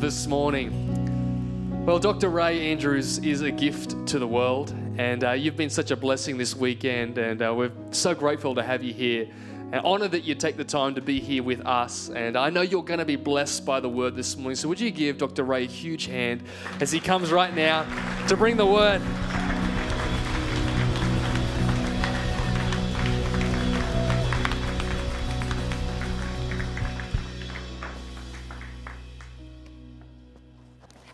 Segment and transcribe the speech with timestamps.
[0.00, 1.84] this morning.
[1.84, 2.30] Well, Dr.
[2.30, 6.38] Ray Andrews is a gift to the world, and uh, you've been such a blessing
[6.38, 9.28] this weekend, and uh, we're so grateful to have you here.
[9.72, 12.08] And honored that you take the time to be here with us.
[12.08, 14.56] And I know you're going to be blessed by the word this morning.
[14.56, 15.44] So, would you give Dr.
[15.44, 16.42] Ray a huge hand
[16.80, 17.86] as he comes right now
[18.26, 19.00] to bring the word?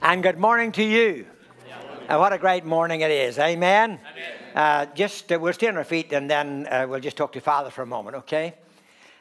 [0.09, 1.27] And good morning to you.
[2.09, 3.41] Uh, what a great morning it is.
[3.41, 3.99] Amen.
[4.55, 7.41] Uh, just uh, we'll stay on our feet and then uh, we'll just talk to
[7.41, 8.55] Father for a moment, okay?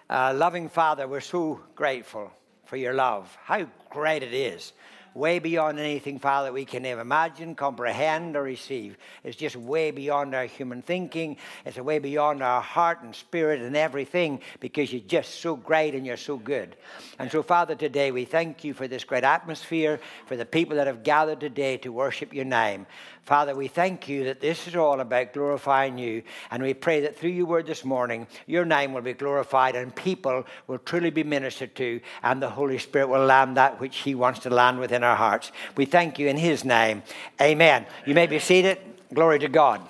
[0.08, 2.32] Uh, loving Father, we're so grateful
[2.66, 3.36] for your love.
[3.46, 4.74] How great it is
[5.16, 8.98] way beyond anything, Father, we can ever imagine, comprehend, or receive.
[9.24, 11.38] It's just way beyond our human thinking.
[11.66, 16.06] It's way beyond our heart and spirit and everything because you're just so great and
[16.06, 16.76] you're so good.
[17.18, 20.88] And so, Father, today we thank you for this great atmosphere, for the people that
[20.88, 22.86] have gathered today to worship your name.
[23.26, 26.22] Father, we thank you that this is all about glorifying you.
[26.52, 29.96] And we pray that through your word this morning, your name will be glorified and
[29.96, 34.14] people will truly be ministered to, and the Holy Spirit will land that which he
[34.14, 35.52] wants to land within our hearts.
[35.76, 37.02] We thank you in his name.
[37.42, 37.88] Amen.
[38.06, 38.78] You may be seated.
[39.12, 39.82] Glory to God.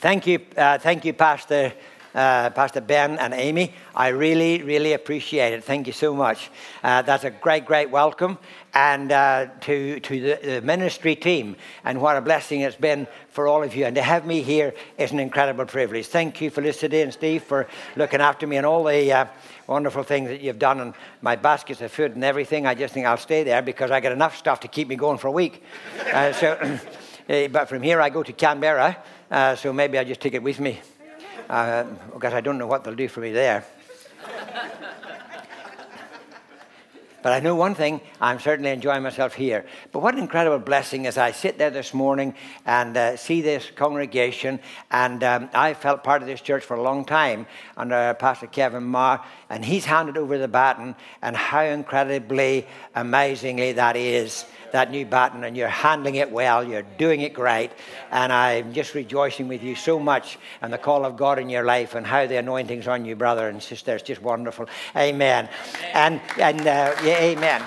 [0.00, 1.72] Thank you, uh, thank you, Pastor.
[2.14, 3.74] Uh, Pastor Ben and Amy.
[3.94, 5.62] I really, really appreciate it.
[5.62, 6.50] Thank you so much.
[6.82, 8.38] Uh, that's a great, great welcome.
[8.72, 13.46] And uh, to, to the, the, ministry team, and what a blessing it's been for
[13.46, 13.84] all of you.
[13.84, 16.06] And to have me here is an incredible privilege.
[16.06, 19.26] Thank you, Felicity and Steve, for looking after me and all the uh,
[19.66, 22.66] wonderful things that you've done and my baskets of food and everything.
[22.66, 25.18] I just think I'll stay there because I got enough stuff to keep me going
[25.18, 25.62] for a week.
[26.10, 26.78] Uh, so,
[27.28, 28.96] eh, but from here I go to Canberra,
[29.30, 30.80] uh, so maybe I'll just take it with me
[31.48, 33.64] uh, because I don't know what they'll do for me there.
[37.20, 39.66] But I know one thing, I'm certainly enjoying myself here.
[39.90, 42.34] But what an incredible blessing as I sit there this morning
[42.64, 44.60] and uh, see this congregation.
[44.90, 47.46] And um, I felt part of this church for a long time
[47.76, 53.96] under Pastor Kevin Marr, and he's handed over the baton, and how incredibly amazingly that
[53.96, 56.64] is that new baton and you're handling it well.
[56.64, 57.70] You're doing it great.
[58.10, 61.64] And I'm just rejoicing with you so much and the call of God in your
[61.64, 63.94] life and how the anointing's on you, brother and sister.
[63.94, 64.66] It's just wonderful.
[64.96, 65.48] Amen.
[65.92, 67.62] And, and uh, yeah, amen.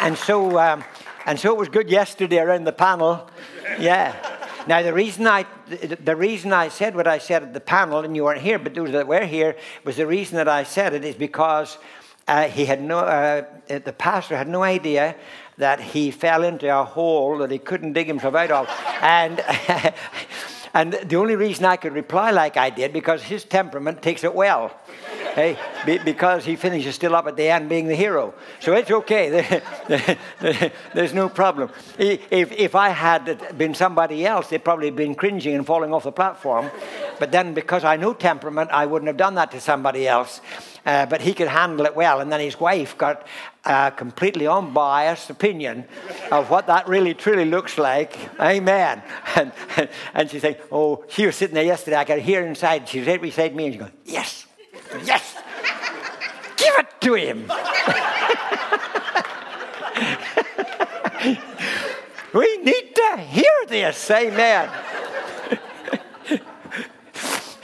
[0.00, 0.84] And so, um,
[1.24, 3.28] and so it was good yesterday around the panel.
[3.78, 4.14] Yeah.
[4.66, 8.16] Now, the reason, I, the reason I said what I said at the panel, and
[8.16, 11.04] you weren't here, but those that were here, was the reason that I said it
[11.04, 11.78] is because
[12.28, 15.14] uh, he had no, uh, the pastor had no idea
[15.58, 18.68] that he fell into a hole that he couldn't dig himself out of.
[19.00, 19.40] and,
[20.74, 24.34] and the only reason I could reply like I did, because his temperament takes it
[24.34, 24.78] well.
[25.36, 25.58] Hey,
[26.02, 28.32] because he finishes still up at the end being the hero.
[28.58, 29.60] So it's okay.
[30.94, 31.68] There's no problem.
[31.98, 36.12] If, if I had been somebody else, they'd probably been cringing and falling off the
[36.12, 36.70] platform.
[37.18, 40.40] But then, because I know temperament, I wouldn't have done that to somebody else.
[40.86, 42.20] Uh, but he could handle it well.
[42.20, 43.26] And then his wife got
[43.66, 45.84] a completely unbiased opinion
[46.32, 48.16] of what that really truly looks like.
[48.40, 49.02] Amen.
[49.34, 49.52] And,
[50.14, 51.98] and she said, Oh, she was sitting there yesterday.
[51.98, 52.88] I could hear inside.
[52.88, 54.45] She was right beside me and she goes, Yes,
[55.04, 55.36] yes,
[56.56, 57.48] give it to him.
[62.34, 64.10] we need to hear this.
[64.10, 64.70] Amen.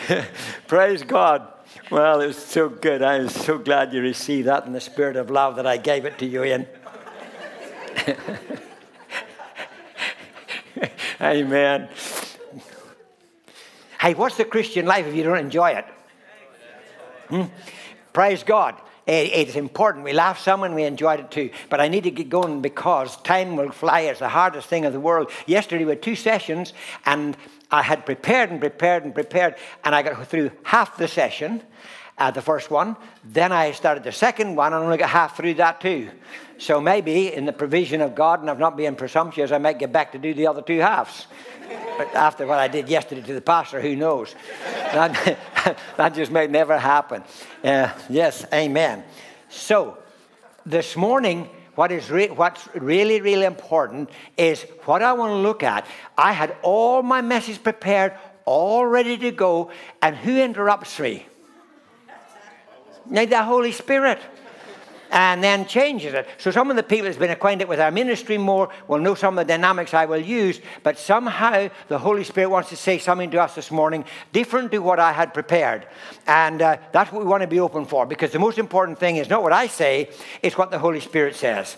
[0.67, 1.47] Praise God.
[1.91, 3.03] Well, it was so good.
[3.03, 6.07] I am so glad you received that in the spirit of love that I gave
[6.07, 6.67] it to you in.
[11.21, 11.89] Amen.
[14.01, 15.87] Hey, what's the Christian life if you don't enjoy it?
[17.33, 17.45] Hmm?
[18.13, 18.79] Praise God.
[19.07, 20.05] It's important.
[20.05, 21.51] We laugh some and we enjoyed it too.
[21.71, 24.01] But I need to get going because time will fly.
[24.01, 25.31] It's the hardest thing in the world.
[25.47, 26.75] Yesterday we had two sessions
[27.07, 27.35] and
[27.71, 31.63] I had prepared and prepared and prepared, and I got through half the session,
[32.19, 32.97] uh, the first one.
[33.25, 36.11] Then I started the second one, and only got half through that too.
[36.59, 39.93] So maybe in the provision of God, and of not being presumptuous, I might get
[39.93, 41.27] back to do the other two halves.
[41.99, 44.35] But after what I did yesterday to the pastor, who knows?
[44.93, 45.39] That,
[45.97, 47.25] that just may never happen.
[47.65, 49.05] Uh, yes, amen.
[49.49, 49.99] So
[50.65, 55.63] this morning, what is re- what's really, really important is what I want to look
[55.63, 55.87] at.
[56.17, 58.15] I had all my message prepared,
[58.45, 59.71] all ready to go,
[60.01, 61.27] and who interrupts me?
[63.13, 64.19] Now, the Holy Spirit.
[65.11, 66.27] and then changes it.
[66.39, 69.39] So some of the people that's been acquainted with our ministry more will know some
[69.39, 73.31] of the dynamics I will use, but somehow the Holy Spirit wants to say something
[73.33, 75.87] to us this morning different to what I had prepared.
[76.27, 79.19] And uh, that's what we want to be open for because the most important thing
[79.19, 80.09] is not what I say,
[80.43, 81.77] it's what the Holy Spirit says.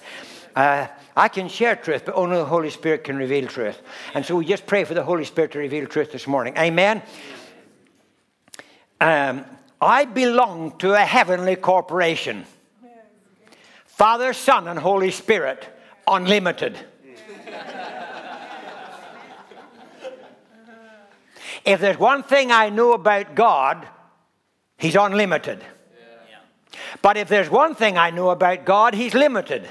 [0.55, 0.87] Uh,
[1.17, 3.83] I can share truth, but only the Holy Spirit can reveal truth.
[4.15, 6.57] And so we just pray for the Holy Spirit to reveal truth this morning.
[6.57, 7.03] Amen.
[9.01, 9.45] Um,
[9.85, 12.47] I belong to a heavenly corporation.
[13.85, 15.69] Father, Son, and Holy Spirit,
[16.09, 16.79] unlimited.
[21.67, 23.87] if there's one thing I know about God,
[24.79, 25.63] He's unlimited.
[27.03, 29.69] But if there's one thing I know about God, He's limited.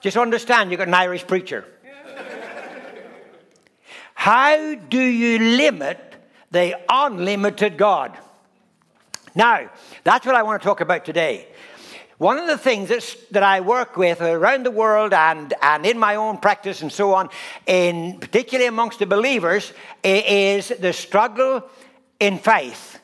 [0.00, 1.66] Just understand, you've got an Irish preacher.
[4.14, 6.09] How do you limit
[6.50, 8.16] the unlimited God?
[9.34, 9.70] Now,
[10.04, 11.48] that's what I want to talk about today.
[12.18, 16.16] One of the things that I work with around the world and, and in my
[16.16, 17.30] own practice and so on,
[17.66, 19.72] in particularly amongst the believers,
[20.04, 21.64] is the struggle
[22.18, 22.98] in faith,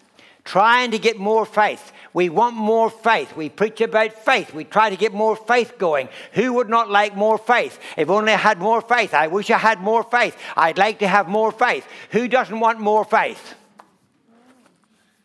[0.44, 1.92] trying to get more faith.
[2.16, 3.36] We want more faith.
[3.36, 4.54] We preach about faith.
[4.54, 6.08] We try to get more faith going.
[6.32, 7.78] Who would not like more faith?
[7.94, 9.12] If only I had more faith.
[9.12, 10.34] I wish I had more faith.
[10.56, 11.86] I'd like to have more faith.
[12.12, 13.54] Who doesn't want more faith?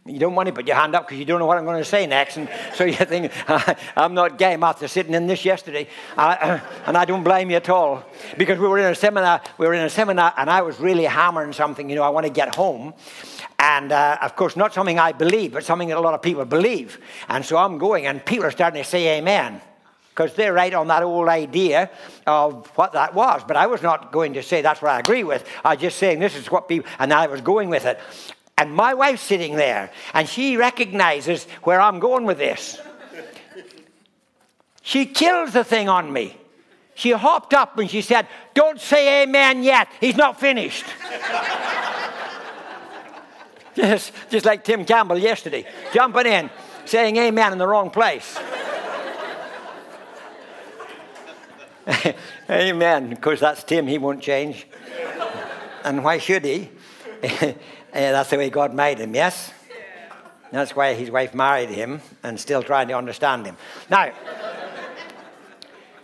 [0.08, 1.78] You don't want to put your hand up because you don't know what I'm going
[1.78, 2.38] to say next.
[2.38, 3.32] And so you think,
[3.96, 5.88] I'm not game after sitting in this yesterday.
[6.18, 8.04] Uh, and I don't blame you at all.
[8.36, 11.04] Because we were in a seminar, we were in a seminar and I was really
[11.04, 12.96] hammering something, you know, I want to get home.
[13.60, 16.46] And uh, of course, not something I believe, but something that a lot of people
[16.46, 17.00] believe.
[17.30, 19.62] And so I'm going and people are starting to say amen
[20.10, 21.92] because they're right on that old idea
[22.26, 23.44] of what that was.
[23.48, 25.48] But I was not going to say that's what I agree with.
[25.64, 28.00] I was just saying this is what people, and I was going with it.
[28.62, 32.80] And my wife's sitting there, and she recognizes where I'm going with this.
[34.84, 36.38] She kills the thing on me.
[36.94, 39.88] She hopped up and she said, Don't say amen yet.
[40.00, 40.86] He's not finished.
[43.76, 46.52] just, just like Tim Campbell yesterday, jumping in,
[46.86, 48.38] saying amen in the wrong place.
[52.48, 53.12] amen.
[53.12, 53.88] Of course, that's Tim.
[53.88, 54.68] He won't change.
[55.84, 56.70] And why should he?
[57.94, 59.52] Uh, that's the way God made him, yes?
[60.50, 63.58] That's why his wife married him and still trying to understand him.
[63.90, 64.12] Now,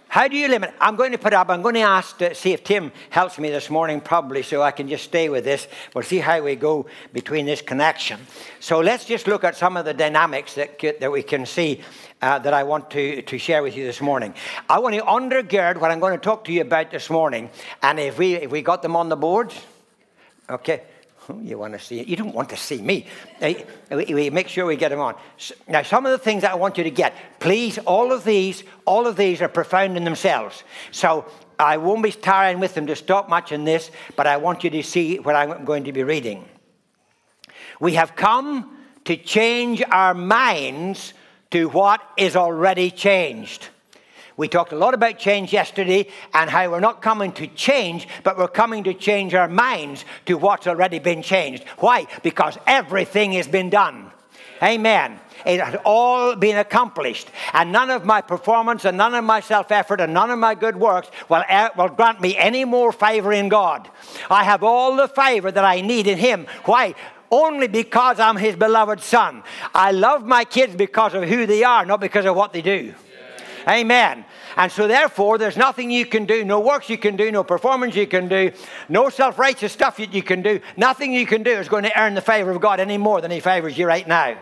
[0.09, 0.73] how do you limit?
[0.81, 3.49] I'm going to put up, I'm going to ask to see if Tim helps me
[3.49, 5.67] this morning, probably, so I can just stay with this.
[5.93, 8.19] We'll see how we go between this connection.
[8.59, 11.81] So let's just look at some of the dynamics that, that we can see
[12.21, 14.33] uh, that I want to, to share with you this morning.
[14.69, 17.49] I want to undergird what I'm going to talk to you about this morning.
[17.81, 19.53] And if we, if we got them on the board,
[20.49, 20.83] okay.
[21.41, 22.03] You want to see?
[22.03, 23.05] You don't want to see me.
[23.89, 25.15] We make sure we get them on.
[25.67, 28.63] Now, some of the things that I want you to get, please, all of these,
[28.85, 30.63] all of these are profound in themselves.
[30.91, 31.25] So
[31.59, 34.69] I won't be tiring with them to stop much in this, but I want you
[34.69, 36.45] to see what I'm going to be reading.
[37.79, 41.13] We have come to change our minds
[41.51, 43.69] to what is already changed.
[44.37, 48.37] We talked a lot about change yesterday and how we're not coming to change, but
[48.37, 51.63] we're coming to change our minds to what's already been changed.
[51.79, 52.05] Why?
[52.21, 54.11] Because everything has been done.
[54.61, 55.19] Amen.
[55.45, 57.29] It has all been accomplished.
[57.53, 60.53] And none of my performance and none of my self effort and none of my
[60.53, 61.43] good works will,
[61.75, 63.89] will grant me any more favor in God.
[64.29, 66.45] I have all the favor that I need in Him.
[66.65, 66.93] Why?
[67.31, 69.43] Only because I'm His beloved Son.
[69.73, 72.93] I love my kids because of who they are, not because of what they do.
[73.67, 74.23] Amen.
[74.55, 77.95] And so, therefore, there's nothing you can do, no works you can do, no performance
[77.95, 78.51] you can do,
[78.87, 80.61] no self righteous stuff that you can do.
[80.77, 83.29] Nothing you can do is going to earn the favor of God any more than
[83.29, 84.37] He favors you right now.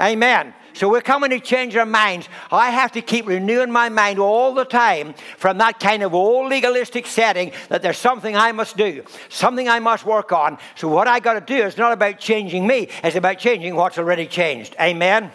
[0.00, 0.52] Amen.
[0.74, 2.28] So we're coming to change our minds.
[2.52, 6.50] I have to keep renewing my mind all the time from that kind of old
[6.50, 10.58] legalistic setting that there's something I must do, something I must work on.
[10.74, 13.96] So what I got to do is not about changing me, it's about changing what's
[13.96, 14.76] already changed.
[14.78, 15.32] Amen.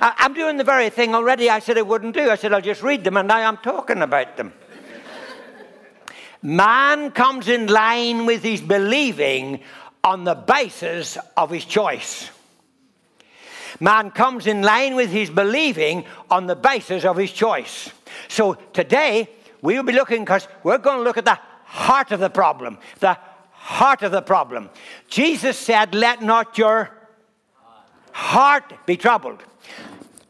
[0.00, 2.30] I'm doing the very thing already I said I wouldn't do.
[2.30, 4.52] I said I'll just read them, and now I'm talking about them.
[6.42, 9.60] Man comes in line with his believing
[10.02, 12.30] on the basis of his choice.
[13.78, 17.90] Man comes in line with his believing on the basis of his choice.
[18.28, 19.28] So today,
[19.60, 22.78] we will be looking, because we're going to look at the heart of the problem.
[23.00, 23.18] The
[23.52, 24.70] heart of the problem.
[25.08, 26.90] Jesus said, Let not your
[28.12, 29.42] heart be troubled.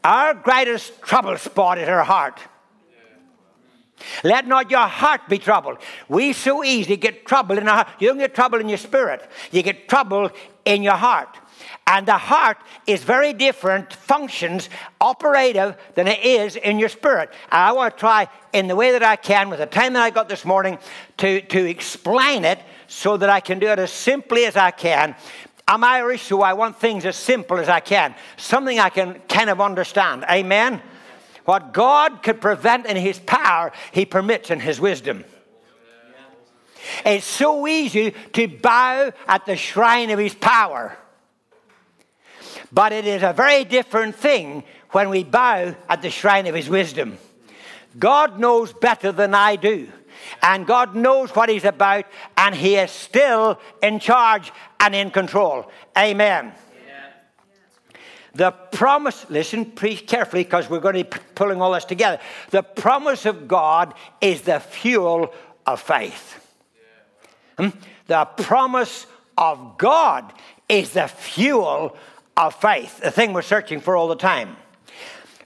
[0.03, 2.39] Our greatest trouble spot is our heart.
[4.23, 5.77] Let not your heart be troubled.
[6.09, 7.87] We so easily get trouble in our heart.
[7.99, 10.31] You don't get trouble in your spirit, you get trouble
[10.65, 11.37] in your heart.
[11.87, 17.29] And the heart is very different functions, operative, than it is in your spirit.
[17.51, 20.01] And I want to try, in the way that I can, with the time that
[20.01, 20.79] I got this morning,
[21.17, 25.15] to, to explain it so that I can do it as simply as I can.
[25.71, 29.49] I'm Irish, so I want things as simple as I can, something I can kind
[29.49, 30.25] of understand.
[30.29, 30.81] Amen?
[31.45, 35.23] What God could prevent in His power, He permits in His wisdom.
[37.05, 40.97] It's so easy to bow at the shrine of His power.
[42.73, 46.67] But it is a very different thing when we bow at the shrine of His
[46.67, 47.17] wisdom.
[47.97, 49.87] God knows better than I do.
[50.41, 52.05] And God knows what He's about,
[52.37, 55.69] and He is still in charge and in control.
[55.97, 56.53] Amen.
[58.33, 62.19] The promise, listen carefully because we're going to be pulling all this together.
[62.49, 65.33] The promise of God is the fuel
[65.65, 66.37] of faith.
[67.57, 67.69] Hmm?
[68.07, 69.05] The promise
[69.37, 70.31] of God
[70.69, 71.97] is the fuel
[72.37, 74.55] of faith, the thing we're searching for all the time.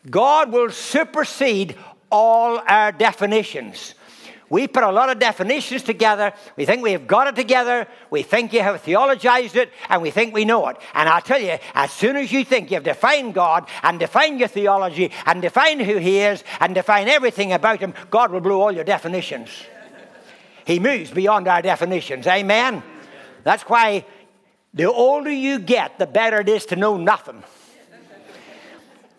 [0.09, 1.75] God will supersede
[2.11, 3.95] all our definitions.
[4.49, 6.31] We put a lot of definitions together.
[6.55, 7.87] We think we have got it together.
[8.11, 10.77] We think you have theologized it, and we think we know it.
[10.93, 14.47] And i tell you, as soon as you think you've defined God and defined your
[14.47, 18.71] theology and defined who He is and defined everything about Him, God will blow all
[18.71, 19.49] your definitions.
[20.65, 22.27] He moves beyond our definitions.
[22.27, 22.83] Amen?
[23.43, 24.05] That's why
[24.73, 27.43] the older you get, the better it is to know nothing.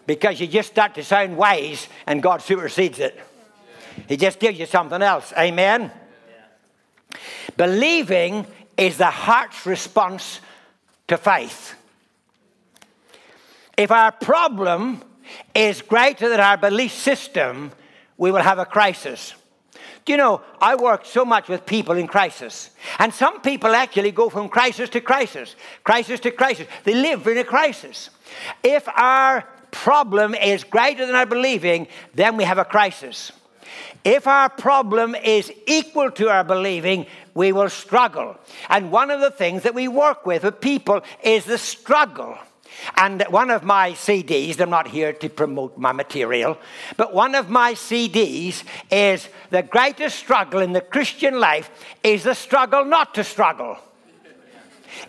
[0.06, 3.18] Because you just start to sound wise and God supersedes it.
[4.08, 5.32] He just gives you something else.
[5.36, 5.90] Amen?
[7.56, 10.40] Believing is the heart's response
[11.08, 11.74] to faith.
[13.76, 15.02] If our problem
[15.54, 17.72] is greater than our belief system,
[18.16, 19.34] we will have a crisis.
[20.04, 22.70] Do you know, I work so much with people in crisis.
[22.98, 26.68] And some people actually go from crisis to crisis, crisis to crisis.
[26.84, 28.10] They live in a crisis.
[28.62, 33.32] If our problem is greater than our believing, then we have a crisis.
[34.06, 38.36] If our problem is equal to our believing, we will struggle.
[38.68, 42.38] And one of the things that we work with with people is the struggle.
[42.96, 46.56] And one of my CDs, I'm not here to promote my material,
[46.96, 51.68] but one of my CDs is the greatest struggle in the Christian life
[52.04, 53.76] is the struggle not to struggle.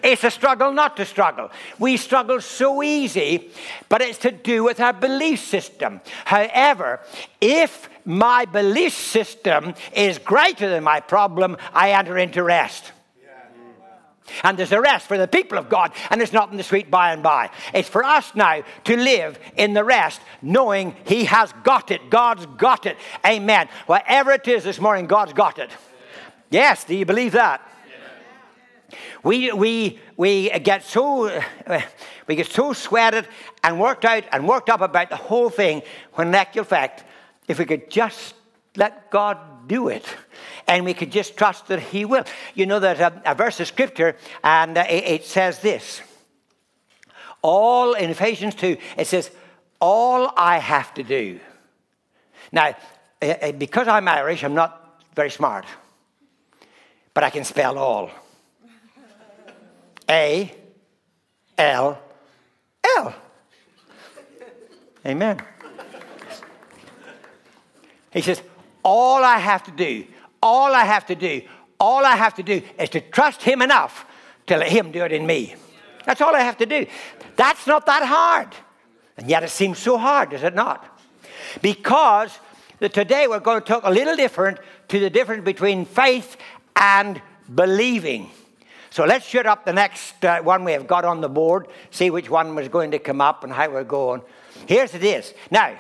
[0.03, 1.49] It's a struggle not to struggle.
[1.79, 3.51] We struggle so easy,
[3.89, 6.01] but it's to do with our belief system.
[6.25, 6.99] However,
[7.41, 12.91] if my belief system is greater than my problem, I enter into rest.
[14.43, 16.91] And there's a rest for the people of God, and it's not in the sweet
[16.91, 17.49] by and by.
[17.73, 22.09] It's for us now to live in the rest, knowing He has got it.
[22.09, 22.97] God's got it.
[23.25, 23.69] Amen.
[23.85, 25.71] Whatever it is this morning, God's got it.
[26.49, 27.61] Yes, do you believe that?
[29.27, 31.41] We, we, we get so
[32.27, 33.27] we get so sweated
[33.61, 35.81] and worked out and worked up about the whole thing
[36.13, 37.03] when in actual fact,
[37.45, 38.35] if we could just
[38.77, 40.05] let God do it
[40.65, 42.23] and we could just trust that He will.
[42.55, 44.15] You know, there's a, a verse of scripture,
[44.45, 46.01] and it, it says this.
[47.41, 49.29] All in Ephesians 2, it says,
[49.81, 51.41] All I have to do.
[52.53, 52.77] Now,
[53.21, 55.65] uh, uh, because I'm Irish, I'm not very smart,
[57.13, 58.09] but I can spell all.
[60.09, 60.53] A
[61.57, 61.99] L
[62.97, 63.15] L.
[65.05, 65.41] Amen.
[68.11, 68.41] He says,
[68.83, 70.05] All I have to do
[70.41, 71.41] all I have to do,
[71.79, 74.05] all I have to do is to trust Him enough
[74.47, 75.55] to let Him do it in me.
[76.05, 76.85] That's all I have to do.
[77.35, 78.49] That's not that hard.
[79.17, 80.85] And yet it seems so hard, does it not?
[81.61, 82.39] Because
[82.79, 84.59] today we're going to talk a little different
[84.89, 86.37] to the difference between faith
[86.75, 87.21] and
[87.53, 88.29] believing.
[88.89, 92.09] So let's shut up the next uh, one we have got on the board, see
[92.09, 94.21] which one was going to come up and how we're going.
[94.65, 95.33] Here's it is.
[95.51, 95.77] Now,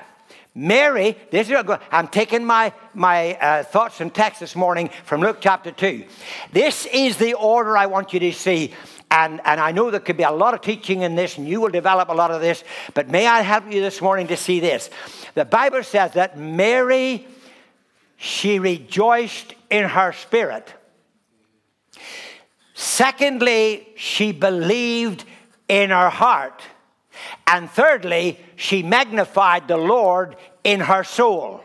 [0.57, 1.55] Mary, this is
[1.91, 6.03] I'm taking my, my uh, thoughts and text this morning from Luke chapter 2.
[6.51, 8.73] This is the order I want you to see.
[9.11, 11.61] And, and I know there could be a lot of teaching in this, and you
[11.61, 12.63] will develop a lot of this,
[12.95, 14.89] but may I help you this morning to see this?
[15.35, 17.27] The Bible says that Mary,
[18.17, 20.73] she rejoiced in her spirit.
[22.79, 25.25] Secondly, she believed
[25.67, 26.61] in her heart.
[27.47, 31.63] And thirdly, she magnified the Lord in her soul.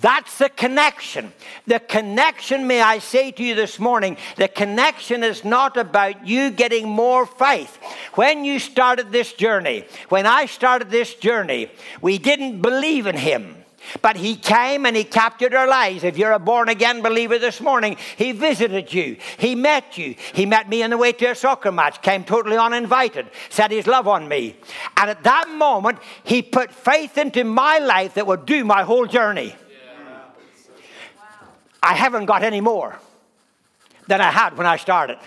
[0.00, 1.30] That's the connection.
[1.66, 6.50] The connection, may I say to you this morning, the connection is not about you
[6.50, 7.76] getting more faith.
[8.14, 13.63] When you started this journey, when I started this journey, we didn't believe in Him.
[14.02, 16.04] But he came and he captured our lives.
[16.04, 19.16] If you're a born again believer this morning, he visited you.
[19.38, 20.14] He met you.
[20.32, 23.86] He met me on the way to a soccer match, came totally uninvited, said his
[23.86, 24.56] love on me.
[24.96, 29.06] And at that moment, he put faith into my life that would do my whole
[29.06, 29.54] journey.
[31.82, 32.98] I haven't got any more
[34.06, 35.18] than I had when I started.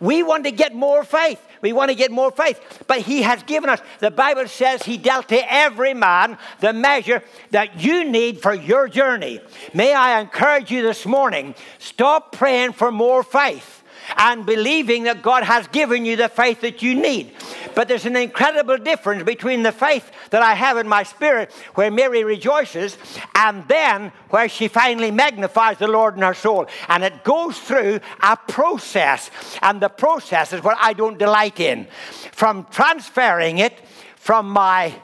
[0.00, 1.40] We want to get more faith.
[1.60, 2.60] We want to get more faith.
[2.86, 7.22] But He has given us, the Bible says He dealt to every man the measure
[7.50, 9.40] that you need for your journey.
[9.74, 13.82] May I encourage you this morning stop praying for more faith
[14.16, 17.34] and believing that God has given you the faith that you need.
[17.74, 21.90] But there's an incredible difference between the faith that I have in my spirit, where
[21.90, 22.98] Mary rejoices,
[23.34, 26.66] and then where she finally magnifies the Lord in her soul.
[26.88, 29.30] And it goes through a process,
[29.62, 31.86] and the process is what I don't delight in.
[32.32, 33.78] From transferring it
[34.16, 34.94] from my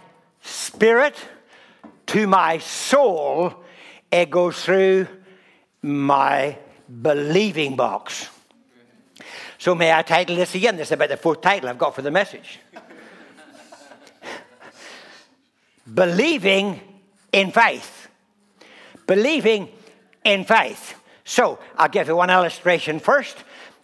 [0.43, 1.17] spirit
[2.07, 3.55] to my soul,
[4.13, 5.07] it goes through
[5.83, 6.59] my
[7.03, 8.29] believing box.
[9.65, 10.77] So may I title this again?
[10.77, 12.59] This is about the fourth title I've got for the message.
[15.95, 16.83] Believing
[17.33, 18.09] in faith.
[19.07, 19.71] Believing
[20.23, 21.01] in faith.
[21.25, 23.39] So I'll give you one illustration first,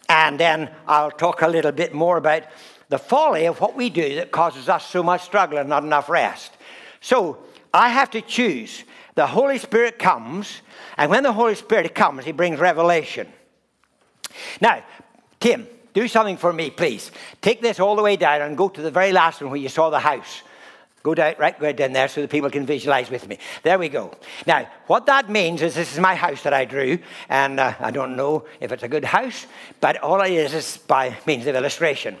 [0.07, 2.43] and then I'll talk a little bit more about
[2.89, 6.09] the folly of what we do that causes us so much struggle and not enough
[6.09, 6.51] rest.
[6.99, 7.39] So
[7.73, 8.83] I have to choose.
[9.15, 10.61] The Holy Spirit comes,
[10.95, 13.27] and when the Holy Spirit comes, He brings revelation.
[14.61, 14.83] Now,
[15.41, 17.11] Tim, do something for me, please.
[17.41, 19.69] Take this all the way down and go to the very last one where you
[19.69, 20.43] saw the house.
[21.03, 23.39] Go down, right, go down there so the people can visualize with me.
[23.63, 24.13] There we go.
[24.45, 27.89] Now, what that means is this is my house that I drew, and uh, I
[27.89, 29.47] don't know if it's a good house,
[29.79, 32.17] but all it is is by means of illustration.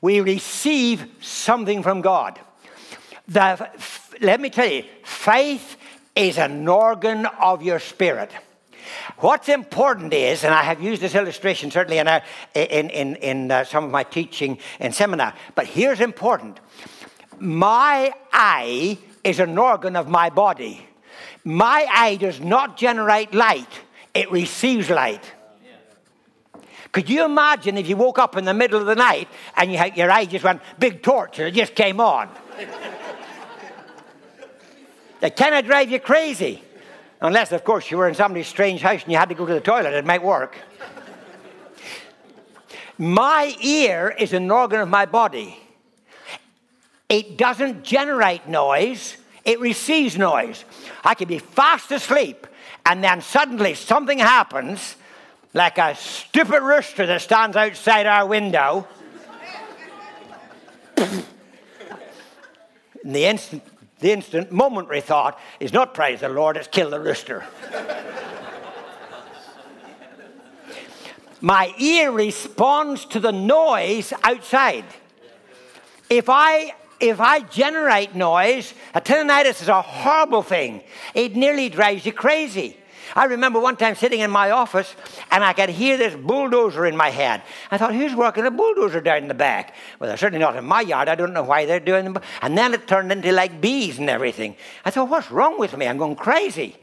[0.00, 2.40] We receive something from God.
[3.28, 3.70] The,
[4.20, 5.76] let me tell you, faith
[6.16, 8.32] is an organ of your spirit.
[9.18, 12.22] What's important is, and I have used this illustration certainly in, our,
[12.54, 16.60] in, in, in uh, some of my teaching and seminar, but here's important.
[17.38, 20.86] My eye is an organ of my body.
[21.44, 23.80] My eye does not generate light,
[24.14, 25.32] it receives light.
[26.92, 29.80] Could you imagine if you woke up in the middle of the night and you
[29.94, 32.28] your eye just went big torch and it just came on?
[35.20, 36.62] that kind of drive you crazy.
[37.22, 39.54] Unless, of course, you were in somebody's strange house and you had to go to
[39.54, 40.56] the toilet, it might work.
[42.98, 45.56] my ear is an organ of my body.
[47.08, 50.64] It doesn't generate noise, it receives noise.
[51.04, 52.48] I could be fast asleep,
[52.84, 54.96] and then suddenly something happens,
[55.54, 58.88] like a stupid rooster that stands outside our window.
[60.96, 63.62] In the instant
[64.02, 67.44] the instant, momentary thought is not praise the Lord, it's kill the rooster.
[71.40, 74.84] My ear responds to the noise outside.
[76.10, 80.84] If I if I generate noise, a tinnitus is a horrible thing.
[81.14, 82.76] It nearly drives you crazy.
[83.14, 84.94] I remember one time sitting in my office
[85.30, 87.42] and I could hear this bulldozer in my head.
[87.70, 89.74] I thought, who's working a bulldozer down in the back?
[89.98, 91.08] Well, they're certainly not in my yard.
[91.08, 92.18] I don't know why they're doing them.
[92.40, 94.56] And then it turned into like bees and everything.
[94.84, 95.86] I thought, what's wrong with me?
[95.86, 96.76] I'm going crazy.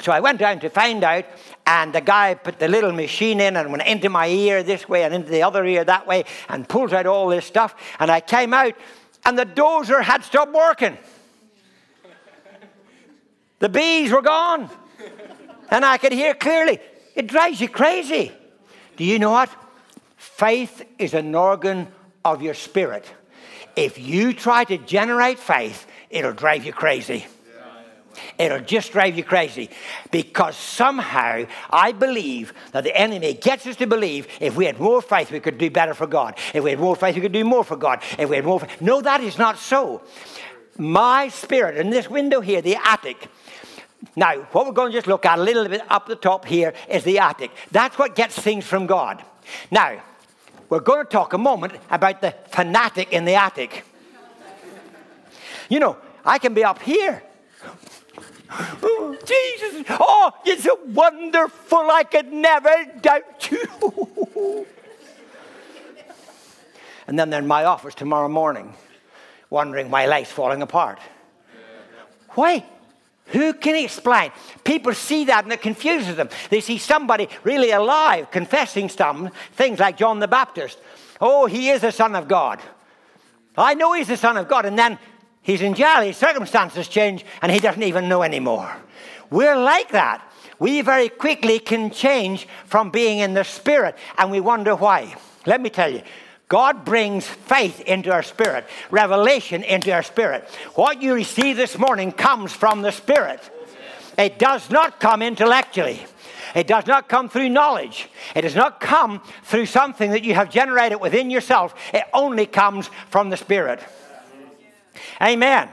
[0.00, 1.24] So I went down to find out,
[1.66, 5.04] and the guy put the little machine in and went into my ear this way
[5.04, 7.74] and into the other ear that way and pulled out all this stuff.
[7.98, 8.74] And I came out,
[9.24, 10.98] and the dozer had stopped working.
[13.58, 14.68] The bees were gone
[15.70, 16.78] and I could hear clearly.
[17.14, 18.32] It drives you crazy.
[18.96, 19.50] Do you know what?
[20.16, 21.88] Faith is an organ
[22.24, 23.04] of your spirit.
[23.74, 27.26] If you try to generate faith, it'll drive you crazy.
[28.38, 29.70] It'll just drive you crazy
[30.10, 35.02] because somehow I believe that the enemy gets us to believe if we had more
[35.02, 36.38] faith, we could do better for God.
[36.54, 38.02] If we had more faith, we could do more for God.
[38.18, 38.80] If we had more faith.
[38.80, 40.02] No, that is not so.
[40.78, 43.28] My spirit, in this window here, the attic,
[44.14, 46.72] now, what we're going to just look at a little bit up the top here
[46.88, 47.50] is the attic.
[47.70, 49.22] That's what gets things from God.
[49.70, 50.02] Now,
[50.68, 53.84] we're going to talk a moment about the fanatic in the attic.
[55.68, 57.22] You know, I can be up here.
[58.50, 64.66] Oh, Jesus, oh, you're so wonderful, I could never doubt you.
[67.06, 68.74] and then they're in my office tomorrow morning,
[69.50, 71.00] wondering why life's falling apart.
[72.30, 72.64] Why?
[73.28, 74.30] Who can explain?
[74.62, 76.28] People see that and it confuses them.
[76.50, 80.78] They see somebody really alive confessing some things like John the Baptist.
[81.20, 82.60] Oh, he is the Son of God.
[83.56, 84.66] I know he's the Son of God.
[84.66, 84.98] And then
[85.46, 88.68] He's in jail, his circumstances change, and he doesn't even know anymore.
[89.30, 90.28] We're like that.
[90.58, 95.14] We very quickly can change from being in the spirit, and we wonder why.
[95.46, 96.02] Let me tell you.
[96.48, 100.48] God brings faith into our spirit, revelation into our spirit.
[100.74, 103.40] What you receive this morning comes from the spirit.
[104.16, 106.00] It does not come intellectually.
[106.54, 108.08] It does not come through knowledge.
[108.34, 111.74] It does not come through something that you have generated within yourself.
[111.92, 113.80] It only comes from the Spirit.
[115.20, 115.68] Amen.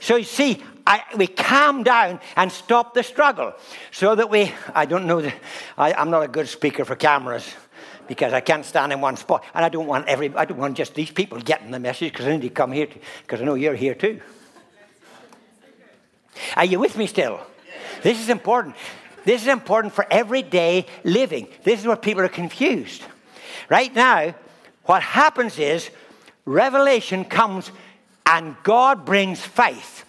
[0.00, 3.54] So you see, I, we calm down and stop the struggle
[3.90, 5.28] so that we, I don't know,
[5.76, 7.52] I, I'm not a good speaker for cameras
[8.08, 9.44] because I can't stand in one spot.
[9.54, 12.26] And I don't want every, I don't want just these people getting the message because
[12.26, 12.88] I need to come here
[13.22, 14.20] because I know you're here too.
[16.56, 17.40] Are you with me still?
[18.02, 18.76] This is important.
[19.24, 21.48] This is important for everyday living.
[21.64, 23.02] This is where people are confused.
[23.68, 24.34] Right now,
[24.84, 25.90] what happens is
[26.44, 27.70] revelation comes
[28.24, 30.04] and God brings faith.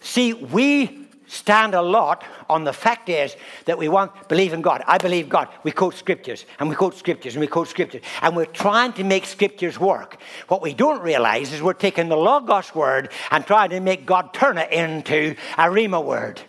[0.00, 4.82] See, we stand a lot on the fact is that we want believe in God.
[4.86, 5.48] I believe God.
[5.64, 9.04] We quote scriptures and we quote scriptures and we quote scriptures and we're trying to
[9.04, 10.18] make scriptures work.
[10.48, 14.34] What we don't realize is we're taking the Logos word and trying to make God
[14.34, 16.40] turn it into a rhema word.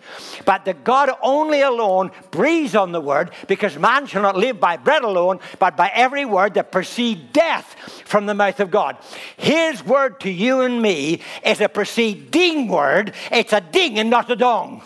[0.45, 4.77] But the God only alone breathes on the word because man shall not live by
[4.77, 8.97] bread alone, but by every word that proceeds death from the mouth of God.
[9.37, 13.13] His word to you and me is a proceeding word.
[13.31, 14.81] It's a ding and not a dong.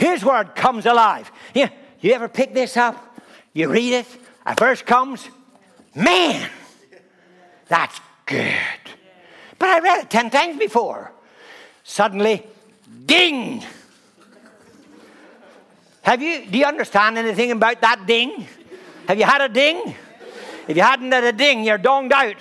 [0.00, 1.30] His word comes alive.
[1.54, 1.68] You,
[2.00, 3.18] you ever pick this up?
[3.52, 4.06] You read it,
[4.46, 5.28] a verse comes,
[5.94, 6.48] man,
[7.68, 8.54] that's good.
[9.58, 11.12] But I read it 10 times before.
[11.84, 12.46] Suddenly,
[13.04, 13.62] ding.
[16.00, 18.46] Have you, do you understand anything about that ding?
[19.06, 19.94] Have you had a ding?
[20.66, 22.36] If you hadn't had a ding, you're donged out.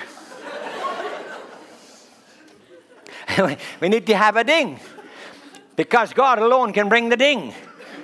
[3.81, 4.79] we need to have a ding
[5.79, 7.53] because God alone can bring the ding.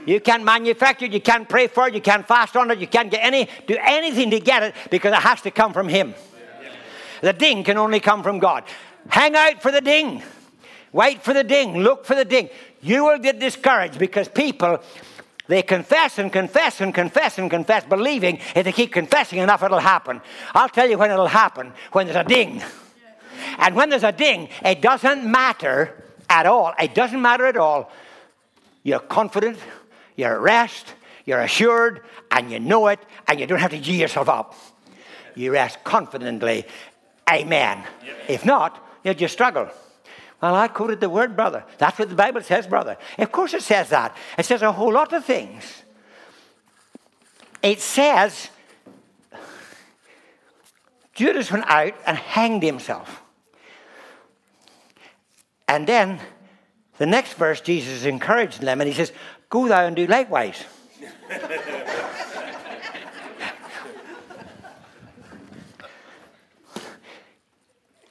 [0.05, 2.87] You can't manufacture it, you can't pray for it, you can't fast on it, you
[2.87, 6.13] can't get any do anything to get it because it has to come from Him.
[7.19, 8.63] The ding can only come from God.
[9.09, 10.23] Hang out for the ding.
[10.93, 11.79] Wait for the ding.
[11.79, 12.47] Look for the ding.
[12.81, 14.81] You will get discouraged because people
[15.47, 19.79] they confess and confess and confess and confess, believing if they keep confessing enough, it'll
[19.79, 20.21] happen.
[20.53, 22.63] I'll tell you when it'll happen when there's a ding.
[23.57, 26.04] And when there's a ding, it doesn't matter
[26.35, 26.73] at all.
[26.77, 27.89] It doesn't matter at all.
[28.83, 29.57] You're confident,
[30.17, 30.93] you're at rest,
[31.25, 34.53] you're assured, and you know it, and you don't have to gee yourself up.
[35.33, 36.65] You rest confidently.
[37.29, 37.83] Amen.
[38.27, 39.69] If not, you'll just struggle.
[40.41, 41.63] Well, I quoted the word, brother.
[41.77, 42.97] That's what the Bible says, brother.
[43.17, 44.15] Of course, it says that.
[44.37, 45.83] It says a whole lot of things.
[47.63, 48.49] It says
[51.13, 53.21] Judas went out and hanged himself.
[55.67, 56.19] And then
[56.97, 59.11] the next verse, Jesus encouraged them and he says,
[59.49, 60.63] Go thou and do likewise.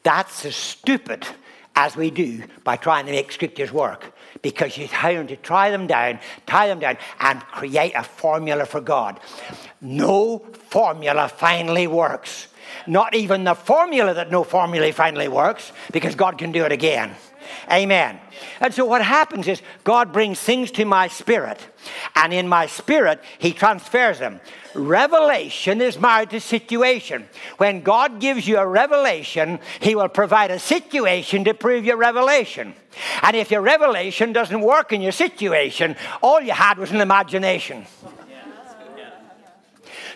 [0.03, 1.27] That's as stupid
[1.75, 5.87] as we do by trying to make scriptures work because you're trying to try them
[5.87, 9.19] down, tie them down, and create a formula for God.
[9.81, 10.39] No
[10.69, 12.49] formula finally works.
[12.87, 17.15] Not even the formula that no formula finally works because God can do it again.
[17.71, 18.19] Amen.
[18.61, 21.59] And so what happens is God brings things to my spirit,
[22.15, 24.41] and in my spirit, He transfers them.
[24.75, 27.29] Revelation is married to situation.
[27.59, 32.75] When God gives you a revelation, He will provide a situation to prove your revelation.
[33.23, 37.87] And if your revelation doesn't work in your situation, all you had was an imagination.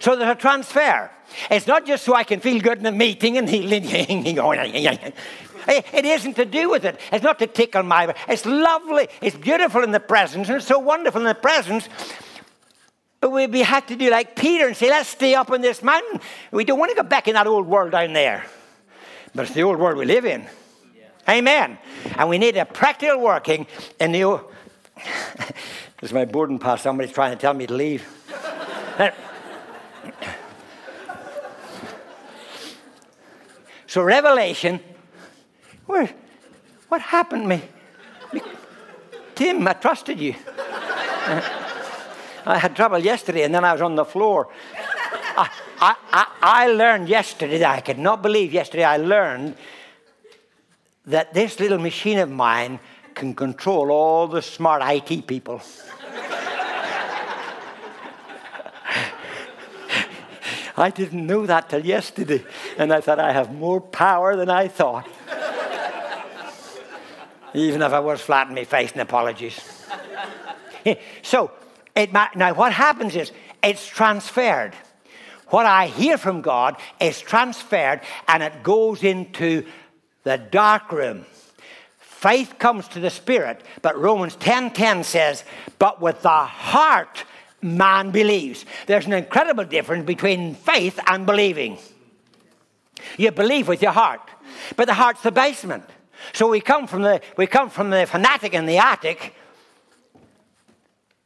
[0.00, 1.10] So there's a transfer.
[1.50, 3.84] It's not just so I can feel good in a meeting and healing.
[5.68, 6.98] It isn't to do with it.
[7.12, 8.14] It's not to tickle my.
[8.26, 9.08] It's lovely.
[9.20, 11.88] It's beautiful in the presence, and it's so wonderful in the presence.
[13.20, 16.20] But we, have to do like Peter and say, let's stay up on this mountain.
[16.52, 18.46] We don't want to go back in that old world down there.
[19.34, 20.46] But it's the old world we live in.
[20.96, 21.08] Yeah.
[21.28, 21.78] Amen.
[22.16, 23.66] And we need a practical working
[24.00, 24.40] in the old.
[25.36, 26.82] this is my boarding pass.
[26.82, 28.06] Somebody's trying to tell me to leave.
[33.86, 34.80] so, Revelation
[35.88, 36.08] where,
[36.88, 37.62] what happened to me?
[39.34, 40.34] Tim, I trusted you.
[40.46, 41.40] Uh,
[42.44, 44.48] I had trouble yesterday and then I was on the floor.
[45.36, 49.56] I, I, I, I learned yesterday, I could not believe yesterday, I learned
[51.06, 52.80] that this little machine of mine
[53.14, 55.62] can control all the smart IT people.
[60.76, 62.44] I didn't know that till yesterday.
[62.76, 65.08] And I thought, I have more power than I thought.
[67.58, 69.58] Even if I was flat in my face, and apologies.
[71.22, 71.50] so,
[71.96, 74.74] it, now what happens is it's transferred.
[75.48, 79.66] What I hear from God is transferred and it goes into
[80.22, 81.24] the dark room.
[81.98, 85.44] Faith comes to the spirit, but Romans 10:10 10, says,
[85.78, 87.24] "But with the heart
[87.62, 91.78] man believes." There's an incredible difference between faith and believing.
[93.16, 94.20] You believe with your heart,
[94.76, 95.84] but the heart's the basement.
[96.32, 99.34] So we come from the we come from the fanatic in the attic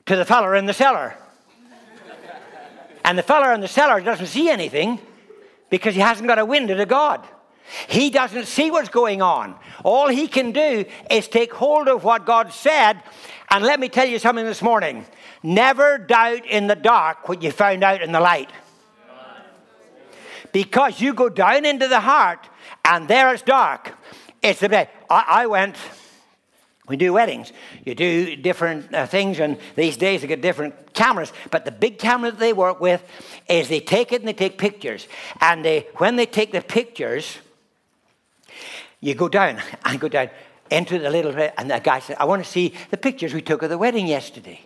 [0.07, 1.17] to the feller in the cellar.
[3.05, 5.01] And the feller in the cellar doesn't see anything
[5.71, 7.27] because he hasn't got a window to God.
[7.89, 9.55] He doesn't see what's going on.
[9.85, 13.03] All he can do is take hold of what God said.
[13.51, 15.07] And let me tell you something this morning
[15.43, 18.51] never doubt in the dark what you found out in the light.
[20.53, 22.49] Because you go down into the heart
[22.85, 23.95] and there it's dark.
[24.43, 24.89] It's the day.
[25.09, 25.77] I, I went
[26.89, 27.53] we do weddings.
[27.85, 31.33] You do different uh, things, and these days they get different cameras.
[31.51, 33.03] But the big camera that they work with
[33.49, 35.07] is they take it and they take pictures.
[35.41, 37.39] And they, when they take the pictures,
[39.01, 40.31] you go down and go down
[40.71, 43.63] into the little, and the guy said, I want to see the pictures we took
[43.63, 44.61] of the wedding yesterday.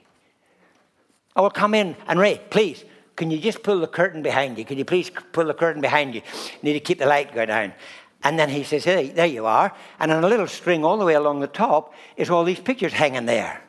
[1.35, 2.83] I will come in and Ray, please,
[3.15, 4.65] can you just pull the curtain behind you?
[4.65, 6.23] Can you please pull the curtain behind you?
[6.33, 7.73] you need to keep the light going down.
[8.23, 9.73] And then he says, hey, there you are.
[10.01, 12.93] And on a little string all the way along the top is all these pictures
[12.93, 13.63] hanging there.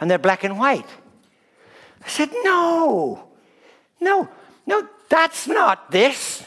[0.00, 0.88] And they're black and white.
[2.04, 3.28] I said, no,
[4.00, 4.28] no,
[4.66, 6.44] no, that's not this.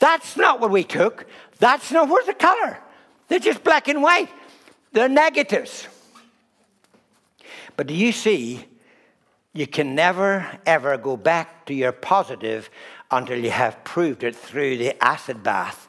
[0.00, 1.26] That's not what we took.
[1.58, 2.78] That's not, where's the color?
[3.28, 4.28] They're just black and white.
[4.92, 5.86] They're negatives.
[7.76, 8.64] But do you see,
[9.52, 12.70] you can never, ever go back to your positive
[13.10, 15.88] until you have proved it through the acid bath.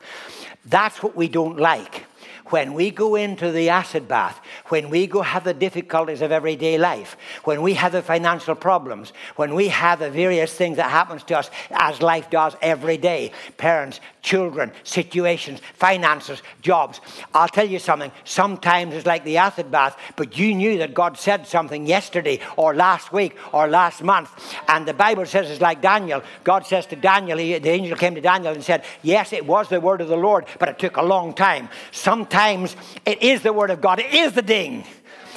[0.70, 2.06] That's what we don't like.
[2.48, 6.80] When we go into the acid bath, when we go have the difficulties of everyday
[6.80, 11.24] life, when we have the financial problems, when we have the various things that happens
[11.26, 17.02] to us as life does every day, parents, children, situations, finances, jobs.
[17.34, 18.12] I'll tell you something.
[18.24, 22.76] Sometimes it's like the acid bath, but you knew that God said something yesterday or
[22.76, 24.30] last week or last month.
[24.68, 26.22] And the Bible says it's like Daniel.
[26.44, 29.82] God says to Daniel, the angel came to Daniel and said, Yes, it was the
[29.82, 31.70] word of the Lord, but it took a long time.
[31.92, 34.84] Sometimes it is the word of God, it is the ding.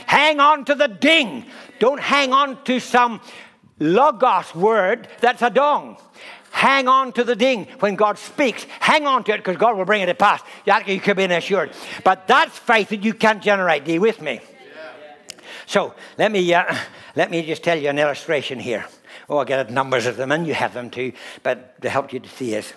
[0.07, 1.47] Hang on to the ding.
[1.79, 3.21] Don't hang on to some
[3.79, 5.97] logos word that's a dong.
[6.53, 8.65] Hang on to the ding when God speaks.
[8.79, 10.43] Hang on to it because God will bring it to pass.
[10.87, 11.73] You can be assured.
[12.05, 13.87] But that's faith that you can't generate.
[13.87, 14.35] You with me?
[14.35, 15.41] Yeah.
[15.67, 16.75] So let me uh,
[17.17, 18.85] let me just tell you an illustration here.
[19.29, 21.13] Oh, I get numbers of them, and you have them too.
[21.43, 22.75] But to help you to see it.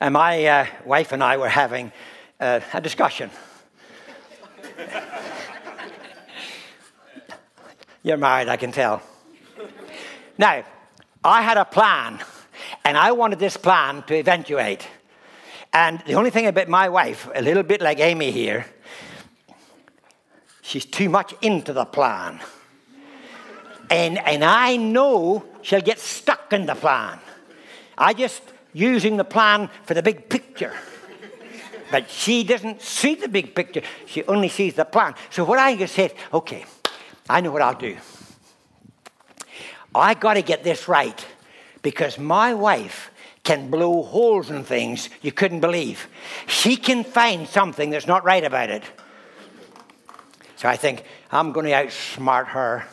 [0.00, 1.92] and my uh, wife and I were having
[2.40, 3.30] uh, a discussion.
[8.02, 9.02] You're married, I can tell.
[10.38, 10.64] Now,
[11.26, 12.20] I had a plan,
[12.84, 14.86] and I wanted this plan to eventuate.
[15.72, 18.64] And the only thing about my wife, a little bit like Amy here,
[20.62, 22.38] she's too much into the plan.
[23.90, 27.18] And, and I know she'll get stuck in the plan.
[27.98, 30.74] I just using the plan for the big picture.
[31.90, 33.82] But she doesn't see the big picture.
[34.06, 35.14] She only sees the plan.
[35.30, 36.64] So what I just said, okay,
[37.28, 37.96] I know what I'll do.
[39.98, 41.24] I got to get this right
[41.82, 43.10] because my wife
[43.42, 46.08] can blow holes in things you couldn't believe.
[46.46, 48.82] She can find something that's not right about it.
[50.56, 52.86] So I think I'm going to outsmart her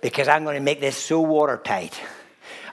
[0.00, 2.00] because I'm going to make this so watertight.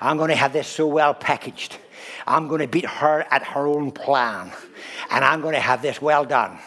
[0.01, 1.77] I'm going to have this so well packaged.
[2.25, 4.51] I'm going to beat her at her own plan.
[5.11, 6.57] And I'm going to have this well done.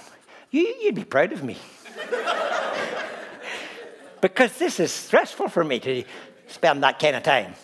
[0.50, 1.56] You, would be proud of me
[4.22, 6.04] because this is stressful for me to
[6.46, 7.54] spend that kind of time.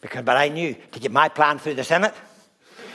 [0.00, 2.14] Because, but I knew to get my plan through the Senate,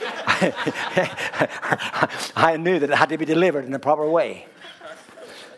[2.36, 4.46] I knew that it had to be delivered in the proper way.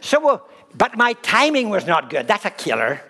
[0.01, 0.39] So, uh,
[0.75, 2.27] but my timing was not good.
[2.27, 3.03] That's a killer.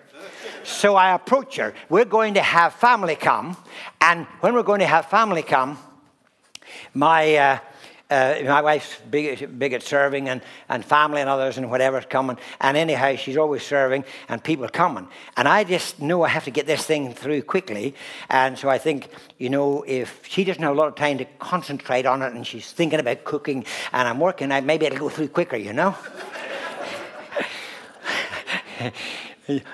[0.63, 1.73] So I approach her.
[1.89, 3.55] We're going to have family come,
[4.01, 5.79] and when we're going to have family come,
[6.93, 7.59] my uh,
[8.11, 12.37] uh, my wife's big, big at serving and, and family and others and whatever's coming.
[12.59, 15.07] And anyhow, she's always serving and people coming.
[15.37, 17.95] And I just know I have to get this thing through quickly.
[18.29, 21.25] And so I think, you know, if she doesn't have a lot of time to
[21.39, 25.09] concentrate on it and she's thinking about cooking and I'm working, I, maybe it'll go
[25.09, 25.95] through quicker, you know?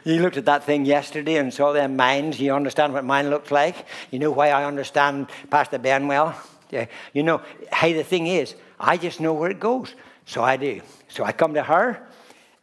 [0.04, 2.40] You looked at that thing yesterday and saw their minds.
[2.40, 3.86] You understand what mine looks like?
[4.10, 6.36] You know why I understand Pastor Ben well?
[6.70, 6.88] Yeah.
[7.14, 7.42] You know,
[7.74, 9.94] hey, the thing is, I just know where it goes.
[10.26, 10.82] So I do.
[11.08, 12.06] So I come to her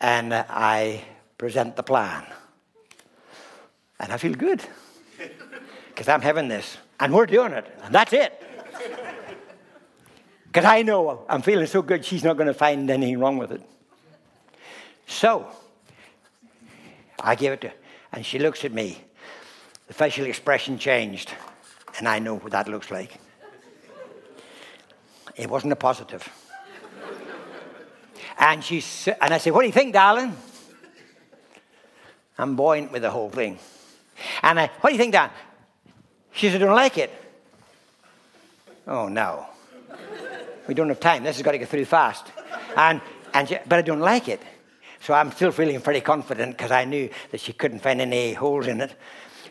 [0.01, 1.03] and uh, I
[1.39, 2.25] present the plan.
[3.99, 4.63] And I feel good
[5.89, 7.67] because I'm having this and we're doing it.
[7.83, 8.41] And that's it.
[10.47, 13.51] Because I know I'm feeling so good, she's not going to find anything wrong with
[13.51, 13.61] it.
[15.09, 15.49] So,
[17.21, 17.75] I give it to her,
[18.13, 19.03] and she looks at me.
[19.89, 21.33] The facial expression changed,
[21.99, 23.19] and I know what that looks like.
[25.37, 26.29] It wasn't a positive.
[28.39, 28.83] and, she,
[29.21, 30.37] and I said, What do you think, darling?
[32.39, 33.59] I'm buoyant with the whole thing.
[34.43, 35.33] And I, What do you think, darling?
[36.33, 37.11] She said, I don't like it.
[38.87, 39.47] Oh, no.
[40.67, 41.25] We don't have time.
[41.25, 42.27] This has got to get through fast.
[42.77, 43.01] And,
[43.33, 44.41] and she, but I don't like it.
[45.01, 48.67] So I'm still feeling pretty confident because I knew that she couldn't find any holes
[48.67, 48.95] in it.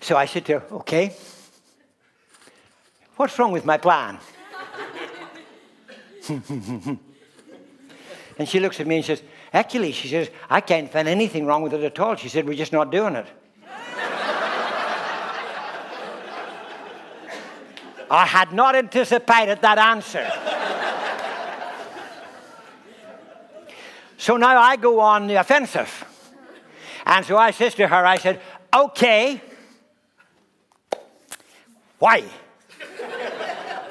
[0.02, 1.16] So I said to her, Okay,
[3.16, 4.18] what's wrong with my plan?
[6.30, 7.00] and
[8.46, 11.74] she looks at me and says, Actually, she says, I can't find anything wrong with
[11.74, 12.16] it at all.
[12.16, 13.26] She said, We're just not doing it.
[18.10, 20.32] I had not anticipated that answer.
[24.24, 26.06] So now I go on the offensive.
[27.06, 28.40] And so I says to her, I said,
[28.74, 29.42] okay,
[32.00, 32.24] why?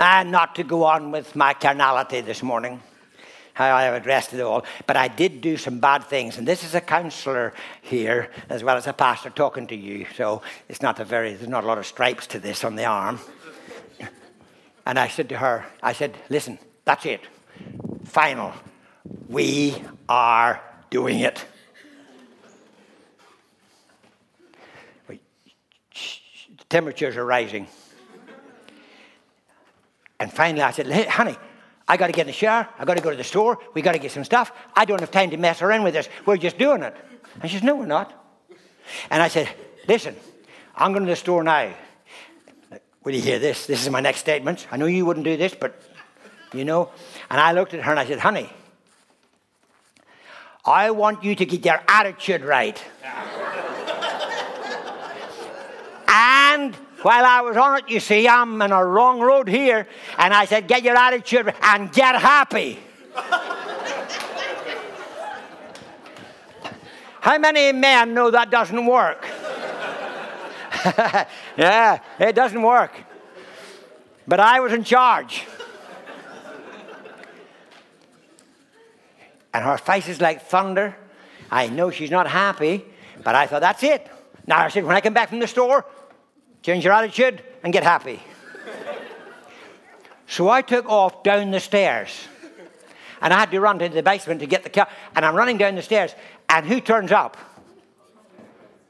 [0.03, 2.83] And not to go on with my carnality this morning,
[3.55, 4.65] how I have addressed it all.
[4.87, 6.39] But I did do some bad things.
[6.39, 10.07] And this is a counselor here, as well as a pastor talking to you.
[10.17, 12.85] So it's not a very, there's not a lot of stripes to this on the
[12.85, 13.21] arm.
[14.85, 17.21] And I said to her, I said, listen, that's it.
[18.05, 18.53] Final.
[19.29, 20.61] We are
[20.91, 21.45] doing it.
[26.69, 27.69] Temperatures are rising.
[30.23, 31.37] And finally, I said, hey, honey,
[31.89, 32.69] I got to get in the shower.
[32.79, 33.59] I got to go to the store.
[33.75, 34.53] We got to get some stuff.
[34.73, 36.09] I don't have time to mess around with this.
[36.25, 36.95] We're just doing it.
[37.41, 38.13] And she says, no, we're not.
[39.11, 39.49] And I said,
[39.89, 40.15] listen,
[40.77, 41.75] I'm going to the store now.
[43.03, 43.67] Will you hear this?
[43.67, 44.69] This is my next statement.
[44.71, 45.83] I know you wouldn't do this, but
[46.55, 46.91] you know.
[47.29, 48.49] And I looked at her and I said, honey,
[50.65, 52.81] I want you to get your attitude right.
[56.07, 59.87] and while I was on it, you see, I'm in a wrong road here,
[60.19, 62.79] and I said, Get your attitude and get happy.
[67.21, 69.25] How many men know that doesn't work?
[71.57, 72.93] yeah, it doesn't work.
[74.27, 75.45] But I was in charge.
[79.55, 80.97] and her face is like thunder.
[81.51, 82.85] I know she's not happy,
[83.23, 84.09] but I thought, that's it.
[84.47, 85.85] Now I said, when I come back from the store,
[86.63, 88.23] change your attitude and get happy.
[90.27, 92.29] so I took off down the stairs.
[93.21, 94.89] And I had to run to the basement to get the car.
[95.15, 96.13] And I'm running down the stairs.
[96.49, 97.37] And who turns up?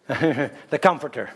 [0.06, 1.30] the comforter.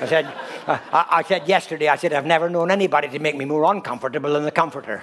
[0.00, 0.26] I said,
[0.66, 4.32] I, I, said yesterday, I said, I've never known anybody to make me more uncomfortable
[4.32, 5.02] than the comforter.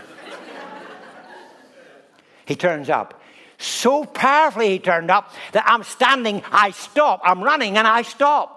[2.46, 3.22] he turns up.
[3.60, 8.57] So powerfully he turned up that I'm standing, I stop, I'm running, and I stop.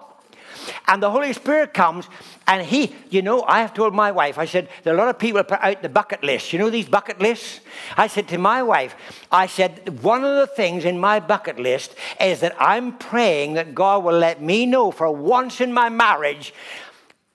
[0.87, 2.07] And the Holy Spirit comes,
[2.47, 5.09] and He, you know, I have told my wife, I said, there are a lot
[5.09, 6.53] of people put out the bucket list.
[6.53, 7.61] You know these bucket lists?
[7.97, 8.95] I said to my wife,
[9.31, 13.75] I said, one of the things in my bucket list is that I'm praying that
[13.75, 16.53] God will let me know for once in my marriage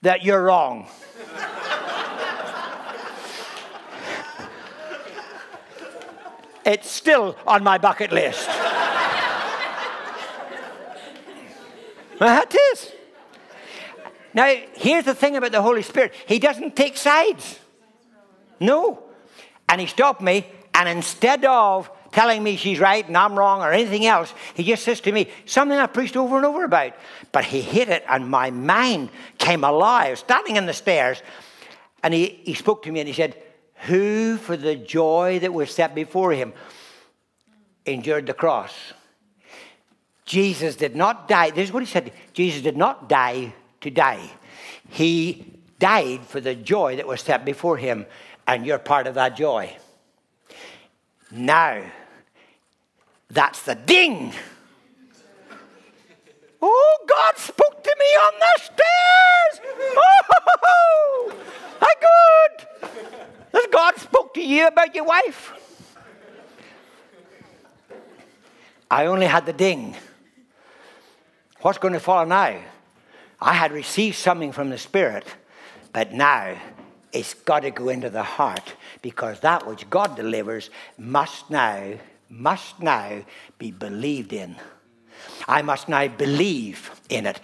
[0.01, 0.87] that you're wrong.
[6.67, 8.45] It's still on my bucket list.
[12.19, 12.91] that is.
[14.37, 17.59] Now, here's the thing about the Holy Spirit He doesn't take sides.
[18.59, 19.01] No.
[19.67, 20.45] And He stopped me,
[20.75, 24.83] and instead of telling me she's right and I'm wrong or anything else, He just
[24.83, 26.93] says to me something I preached over and over about.
[27.31, 31.23] But He hit it, and my mind came alive, standing in the stairs.
[32.03, 33.35] And He, he spoke to me and He said,
[33.81, 36.53] who, for the joy that was set before him,
[37.85, 38.73] endured the cross.
[40.25, 41.51] Jesus did not die.
[41.51, 44.31] This is what he said Jesus did not die to die,
[44.89, 45.45] he
[45.79, 48.05] died for the joy that was set before him,
[48.47, 49.75] and you're part of that joy.
[51.31, 51.83] Now,
[53.29, 54.33] that's the ding.
[56.61, 59.75] Oh, God spoke to me on the stairs.
[59.95, 61.33] Oh,
[61.79, 62.67] how good.
[63.53, 65.53] Has God spoke to you about your wife?
[68.89, 69.95] I only had the ding.
[71.61, 72.59] What's going to follow now?
[73.39, 75.25] I had received something from the Spirit,
[75.93, 76.55] but now
[77.13, 81.93] it's got to go into the heart because that which God delivers must now,
[82.29, 83.23] must now
[83.57, 84.55] be believed in.
[85.47, 87.39] I must now believe in it.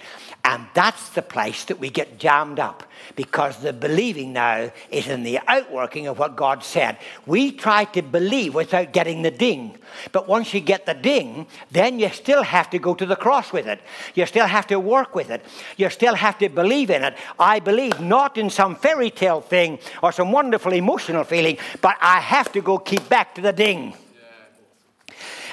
[0.45, 2.83] And that's the place that we get jammed up
[3.15, 6.97] because the believing now is in the outworking of what God said.
[7.25, 9.77] We try to believe without getting the ding.
[10.11, 13.53] But once you get the ding, then you still have to go to the cross
[13.53, 13.79] with it.
[14.15, 15.45] You still have to work with it.
[15.77, 17.15] You still have to believe in it.
[17.39, 22.19] I believe not in some fairy tale thing or some wonderful emotional feeling, but I
[22.19, 23.93] have to go keep back to the ding.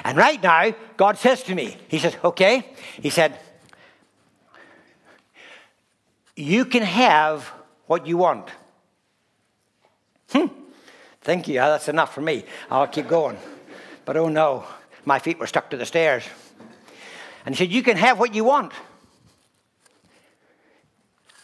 [0.03, 2.65] And right now, God says to me, He says, okay.
[3.01, 3.39] He said,
[6.41, 7.51] you can have
[7.87, 8.49] what you want.
[10.31, 10.47] Hmm.
[11.21, 11.55] Thank you.
[11.55, 12.45] That's enough for me.
[12.69, 13.37] I'll keep going.
[14.05, 14.65] But oh no,
[15.05, 16.23] my feet were stuck to the stairs.
[17.45, 18.73] And he said, You can have what you want.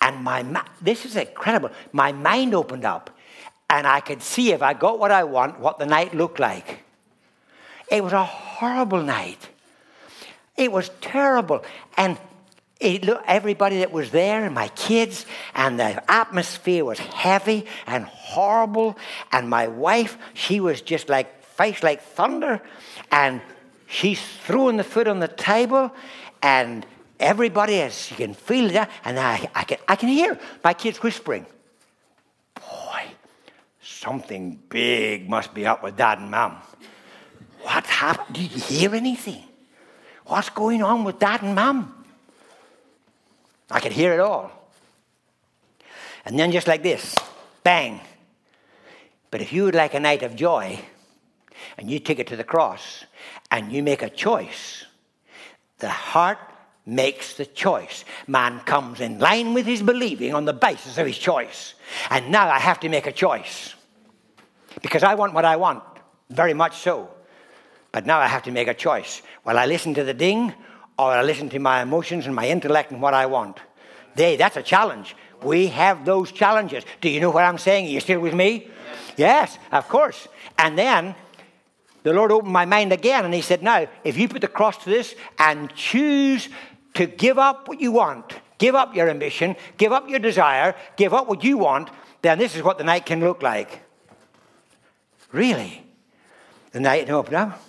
[0.02, 1.72] And my this is incredible.
[1.92, 3.10] My mind opened up,
[3.70, 6.84] and I could see if I got what I want, what the night looked like.
[7.92, 9.50] It was a horrible night.
[10.56, 11.64] It was terrible.
[11.98, 12.18] And
[12.80, 15.26] it, everybody that was there, and my kids,
[15.56, 18.98] and the atmosphere was heavy and horrible.
[19.32, 22.62] And my wife, she was just like face like thunder,
[23.12, 23.42] and
[23.88, 25.92] she's throwing the food on the table,
[26.42, 26.86] and
[27.20, 31.02] everybody, as you can feel that, and I, I, can, I can hear my kids
[31.02, 31.46] whispering,
[32.56, 33.04] Boy,
[33.82, 36.58] something big must be up with dad and mom.
[37.62, 38.36] What happened?
[38.36, 39.44] Did you hear anything?
[40.26, 41.97] What's going on with dad and mom?
[43.70, 44.52] I could hear it all.
[46.26, 47.16] And then just like this,
[47.64, 48.02] bang.
[49.32, 50.80] But if you would like a night of joy,
[51.78, 53.06] and you take it to the cross,
[53.52, 54.86] and you make a choice,
[55.80, 56.40] the heart
[56.86, 58.06] makes the choice.
[58.28, 61.76] Man comes in line with his believing on the basis of his choice.
[62.10, 63.76] And now I have to make a choice.
[64.82, 65.84] Because I want what I want,
[66.30, 67.10] very much so.
[67.92, 69.22] But now I have to make a choice.
[69.46, 70.54] Will I listen to the ding
[70.98, 73.60] or I listen to my emotions and my intellect and what I want.
[74.16, 75.16] They, that's a challenge.
[75.44, 76.84] We have those challenges.
[77.02, 77.86] Do you know what I'm saying?
[77.86, 78.68] Are you still with me?
[79.16, 80.28] Yes, yes of course.
[80.58, 81.16] And then
[82.04, 84.78] the Lord opened my mind again and He said, Now, if you put the cross
[84.84, 86.50] to this and choose
[86.96, 91.14] to give up what you want, give up your ambition, give up your desire, give
[91.14, 91.90] up what you want,
[92.24, 93.82] then this is what the night can look like.
[95.32, 95.84] Really?
[96.72, 97.62] The night opened up.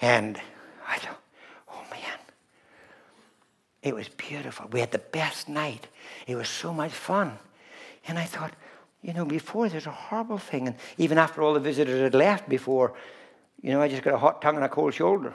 [0.00, 0.40] And
[0.86, 1.20] I thought,
[3.84, 4.66] it was beautiful.
[4.72, 5.86] We had the best night.
[6.26, 7.38] It was so much fun.
[8.08, 8.52] And I thought,
[9.02, 10.66] you know, before there's a horrible thing.
[10.66, 12.94] And even after all the visitors had left before,
[13.62, 15.34] you know, I just got a hot tongue and a cold shoulder.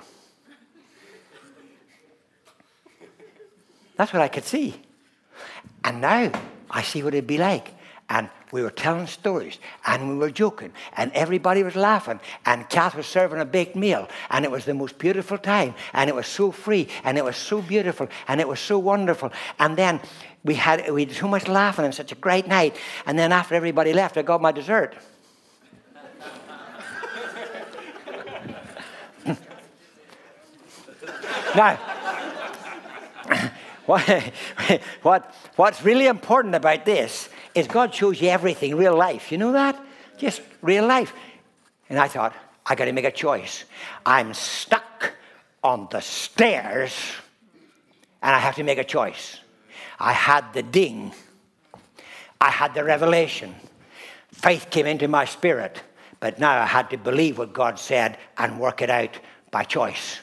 [3.96, 4.82] That's what I could see.
[5.84, 6.32] And now
[6.72, 7.76] I see what it'd be like.
[8.10, 12.96] And we were telling stories and we were joking and everybody was laughing and Kath
[12.96, 16.26] was serving a baked meal and it was the most beautiful time and it was
[16.26, 20.00] so free and it was so beautiful and it was so wonderful and then
[20.44, 23.54] we had we had so much laughing and such a great night and then after
[23.54, 24.96] everybody left I got my dessert.
[31.56, 31.80] now
[33.86, 34.04] what,
[35.02, 39.32] what, what's really important about this is God shows you everything, real life.
[39.32, 39.80] You know that?
[40.18, 41.14] Just real life.
[41.90, 42.36] And I thought,
[42.66, 43.64] I got to make a choice.
[44.06, 45.14] I'm stuck
[45.64, 46.94] on the stairs
[48.22, 49.40] and I have to make a choice.
[50.00, 51.12] I had the ding,
[52.40, 53.56] I had the revelation.
[54.32, 55.82] Faith came into my spirit,
[56.20, 59.20] but now I had to believe what God said and work it out
[59.52, 60.20] by choice.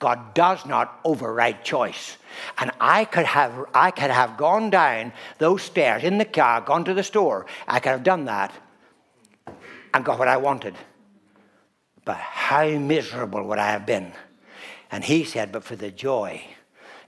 [0.00, 2.16] God does not override choice.
[2.58, 6.84] And I could have I could have gone down those stairs in the car, gone
[6.86, 7.46] to the store.
[7.68, 8.52] I could have done that
[9.94, 10.74] and got what I wanted.
[12.04, 14.12] But how miserable would I have been?
[14.90, 16.42] And he said, But for the joy,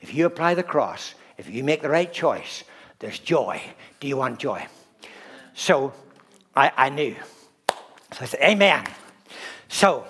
[0.03, 2.63] if you apply the cross, if you make the right choice,
[2.99, 3.61] there's joy.
[4.01, 4.67] Do you want joy?
[5.55, 5.95] So
[6.55, 7.17] I, I knew.
[8.13, 8.87] So I said, Amen.
[9.69, 10.05] So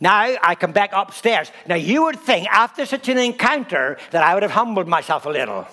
[0.00, 1.50] now I come back upstairs.
[1.66, 5.30] Now you would think after such an encounter that I would have humbled myself a
[5.30, 5.66] little.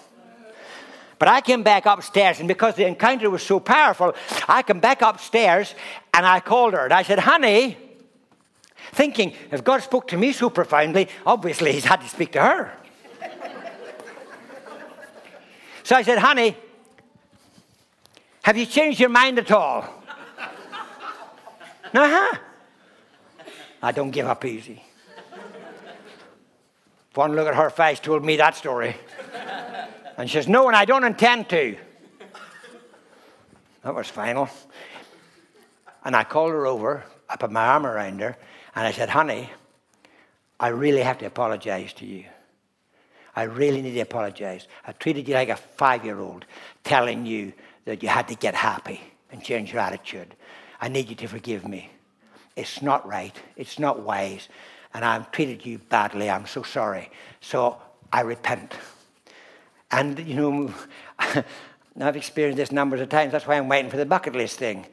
[1.18, 4.14] But I came back upstairs, and because the encounter was so powerful,
[4.48, 5.74] I came back upstairs
[6.14, 7.78] and I called her and I said, Honey,
[8.92, 12.74] thinking if God spoke to me so profoundly, obviously He's had to speak to her.
[15.84, 16.58] so I said, Honey,
[18.42, 19.82] have you changed your mind at all?
[21.94, 22.38] uh huh.
[23.86, 24.82] I don't give up easy.
[27.14, 28.96] One look at her face told me that story.
[30.18, 31.78] and she says, No, and I don't intend to.
[33.84, 34.50] That was final.
[36.04, 38.36] And I called her over, I put my arm around her,
[38.74, 39.52] and I said, Honey,
[40.60, 42.26] I really have to apologize to you.
[43.36, 44.68] I really need to apologize.
[44.88, 46.46] I treated you like a five year old,
[46.84, 47.54] telling you
[47.86, 49.00] that you had to get happy
[49.32, 50.36] and change your attitude.
[50.82, 51.92] I need you to forgive me.
[52.56, 54.48] It's not right, it's not wise,
[54.94, 56.30] and I've treated you badly.
[56.30, 57.12] I'm so sorry.
[57.42, 57.78] So
[58.14, 58.74] I repent.
[59.92, 60.74] And, you know,
[62.00, 63.32] I've experienced this numbers of times.
[63.32, 64.86] That's why I'm waiting for the bucket list thing.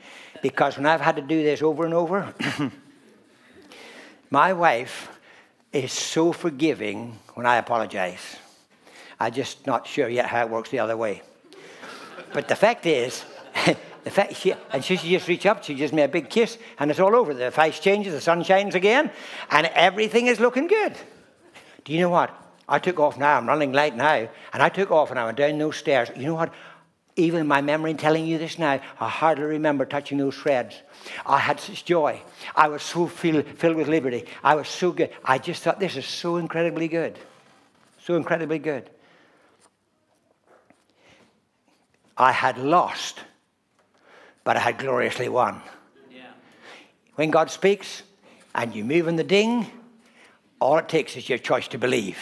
[0.43, 2.35] Because when I've had to do this over and over,
[4.31, 5.09] my wife
[5.73, 8.37] is so forgiving when I apologize.
[9.21, 11.23] I'm just not sure yet how it works the other way.
[12.33, 13.25] But the fact is,
[14.05, 16.59] the fact she, and she, she just reach up, she gives me a big kiss,
[16.79, 17.35] and it's all over.
[17.35, 19.11] The face changes, the sun shines again,
[19.51, 20.95] and everything is looking good.
[21.85, 22.31] Do you know what?
[22.69, 25.39] I took off now, I'm running late now, and I took off and I went
[25.39, 26.11] down those stairs.
[26.17, 26.53] You know what?
[27.17, 30.77] Even my memory in telling you this now, I hardly remember touching those shreds.
[31.27, 32.23] I had such joy.
[32.57, 34.25] I was so feel, filled with liberty.
[34.43, 35.11] I was so good.
[35.23, 37.19] I just thought, this is so incredibly good.
[38.05, 38.89] So incredibly good.
[42.17, 43.21] I had lost,
[44.45, 45.61] but I had gloriously won.
[46.11, 46.23] Yeah.
[47.15, 48.03] When God speaks
[48.55, 49.67] and you move in the ding,
[50.61, 52.19] all it takes is your choice to believe.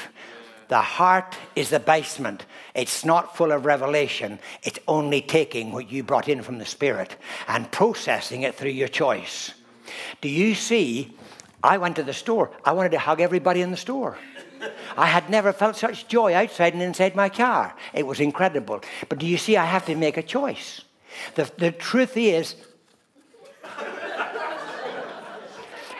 [0.69, 2.47] The heart is the basement.
[2.75, 4.39] It's not full of revelation.
[4.63, 7.17] It's only taking what you brought in from the Spirit
[7.49, 9.53] and processing it through your choice.
[10.21, 11.17] Do you see?
[11.63, 12.53] I went to the store.
[12.65, 14.17] I wanted to hug everybody in the store.
[14.97, 17.75] I had never felt such joy outside and inside my car.
[17.93, 18.81] It was incredible.
[19.09, 19.57] But do you see?
[19.57, 20.83] I have to make a choice.
[21.35, 22.57] The, the truth is,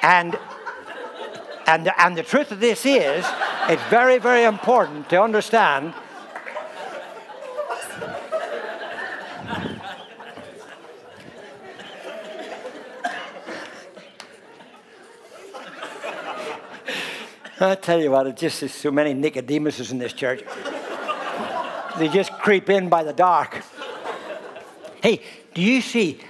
[0.03, 0.39] and
[1.71, 3.25] and the, and the truth of this is,
[3.69, 5.95] it's very, very important to understand.
[17.63, 20.43] I tell you what, it just is so many Nicodemuses in this church.
[21.99, 23.63] they just creep in by the dark.
[25.03, 25.23] Hey,
[25.55, 26.21] do you see?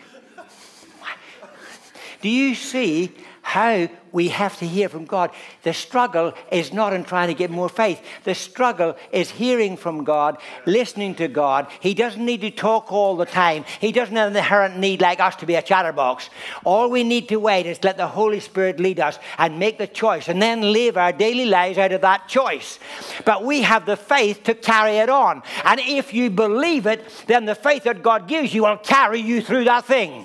[2.22, 3.12] Do you see
[3.50, 5.32] how we have to hear from God.
[5.64, 8.00] The struggle is not in trying to get more faith.
[8.22, 11.66] The struggle is hearing from God, listening to God.
[11.80, 13.64] He doesn't need to talk all the time.
[13.80, 16.30] He doesn't have an inherent need like us to be a chatterbox.
[16.64, 19.88] All we need to wait is let the Holy Spirit lead us and make the
[19.88, 22.78] choice and then live our daily lives out of that choice.
[23.24, 25.42] But we have the faith to carry it on.
[25.64, 29.42] And if you believe it, then the faith that God gives you will carry you
[29.42, 30.24] through that thing.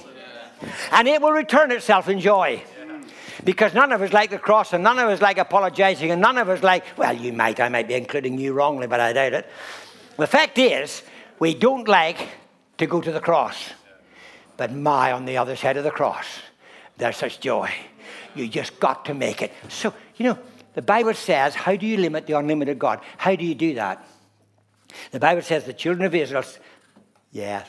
[0.91, 2.63] And it will return itself in joy.
[3.45, 6.37] Because none of us like the cross and none of us like apologizing and none
[6.39, 9.33] of us like, well, you might, I might be including you wrongly, but I doubt
[9.33, 9.47] it.
[10.17, 11.03] The fact is,
[11.37, 12.27] we don't like
[12.79, 13.71] to go to the cross.
[14.57, 16.25] But my, on the other side of the cross,
[16.97, 17.71] there's such joy.
[18.33, 19.53] You just got to make it.
[19.69, 20.39] So, you know,
[20.73, 23.01] the Bible says, how do you limit the unlimited God?
[23.17, 24.05] How do you do that?
[25.11, 26.43] The Bible says the children of Israel,
[27.35, 27.67] yes.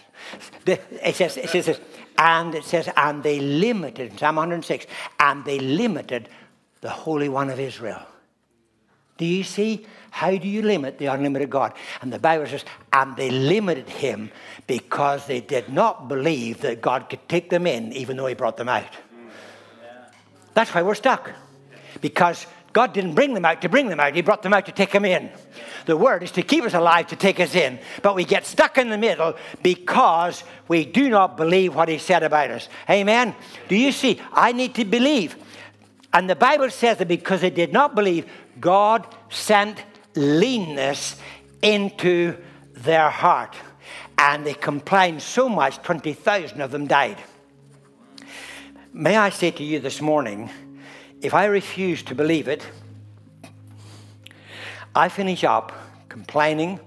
[0.65, 1.81] It says, it says
[2.19, 4.87] and it says, and they limited, in Psalm 106,
[5.21, 6.29] and they limited
[6.81, 8.03] the Holy One of Israel.
[9.19, 9.87] Do you see?
[10.11, 11.75] How do you limit the unlimited God?
[12.01, 14.31] And the Bible says, and they limited him
[14.67, 18.57] because they did not believe that God could take them in even though he brought
[18.57, 18.95] them out.
[20.55, 21.33] That's why we're stuck.
[22.01, 22.47] Because
[22.77, 24.93] God didn't bring them out to bring them out, He brought them out to take
[24.93, 25.31] them in.
[25.87, 27.79] The word is to keep us alive, to take us in.
[28.03, 32.23] But we get stuck in the middle because we do not believe what He said
[32.23, 32.69] about us.
[32.91, 33.35] Amen?
[33.69, 34.21] Do you see?
[34.31, 35.37] I need to believe.
[36.13, 38.27] And the Bible says that because they did not believe,
[38.61, 39.83] God sent
[40.15, 41.17] leanness
[41.63, 42.37] into
[42.75, 43.57] their heart.
[44.19, 47.17] And they complained so much, 20,000 of them died.
[48.93, 50.51] May I say to you this morning,
[51.23, 52.67] if I refuse to believe it,
[54.95, 55.73] I finish up
[56.09, 56.81] complaining,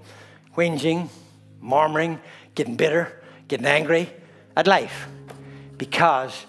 [0.56, 1.08] whinging,
[1.60, 2.20] murmuring,
[2.54, 4.10] getting bitter, getting angry
[4.56, 5.06] at life
[5.78, 6.46] because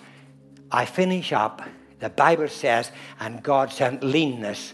[0.72, 1.62] I finish up,
[2.00, 4.74] the Bible says, and God sent leanness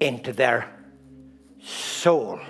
[0.00, 0.68] into their
[1.62, 2.40] soul.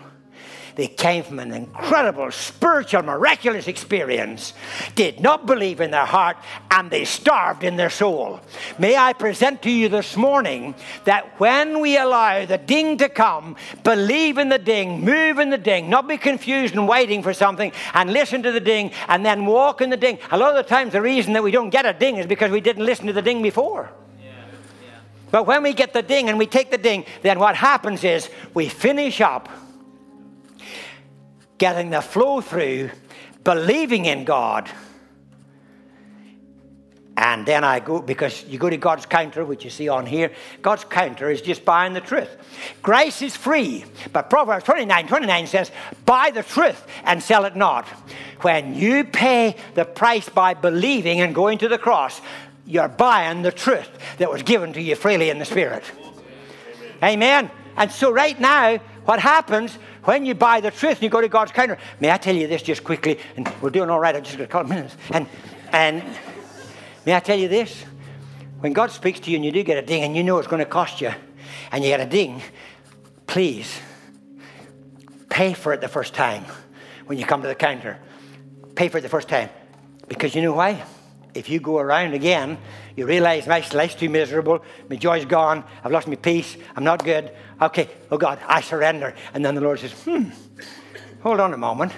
[0.77, 4.55] They came from an incredible spiritual, miraculous experience,
[4.97, 6.37] did not believe in their heart,
[6.71, 8.41] and they starved in their soul.
[8.79, 13.55] May I present to you this morning that when we allow the ding to come,
[13.85, 17.71] believe in the ding, move in the ding, not be confused and waiting for something,
[17.93, 20.19] and listen to the ding, and then walk in the ding.
[20.33, 22.51] A lot of the times, the reason that we don't get a ding is because
[22.51, 23.91] we didn't listen to the ding before.
[25.31, 28.31] But when we get the ding and we take the ding, then what happens is
[28.55, 29.49] we finish up
[31.65, 32.91] getting the flow through,
[33.43, 34.71] believing in God.
[37.17, 40.31] And then I go, because you go to God's counter, which you see on here.
[40.61, 42.29] God's counter is just buying the truth.
[42.83, 45.71] Grace is free, but Proverbs 29 29 says,
[46.05, 47.89] Buy the truth and sell it not.
[48.43, 52.21] When you pay the price by believing and going to the cross,
[52.67, 53.89] you're buying the truth
[54.19, 55.85] that was given to you freely in the Spirit.
[57.03, 57.51] Amen.
[57.79, 61.29] And so, right now, what happens when you buy the truth and you go to
[61.29, 61.79] God's counter?
[62.01, 63.19] May I tell you this just quickly?
[63.37, 64.15] And we're doing all right.
[64.15, 64.97] I'm just going to call minutes.
[65.11, 65.27] And,
[65.73, 66.03] and
[67.07, 67.85] may I tell you this?
[68.61, 70.49] When God speaks to you and you do get a ding and you know it's
[70.49, 71.13] going to cost you,
[71.71, 72.43] and you get a ding,
[73.27, 73.81] please
[75.29, 76.45] pay for it the first time
[77.07, 77.99] when you come to the counter.
[78.75, 79.51] Pay for it the first time.
[80.09, 80.85] Because you know why?
[81.35, 82.57] if you go around again,
[82.97, 87.05] you realize my life's too miserable, my joy's gone, I've lost my peace, I'm not
[87.05, 87.33] good.
[87.65, 89.15] Okay, oh God, I surrender.
[89.33, 90.29] And then the Lord says, hmm,
[91.23, 91.93] hold on a moment.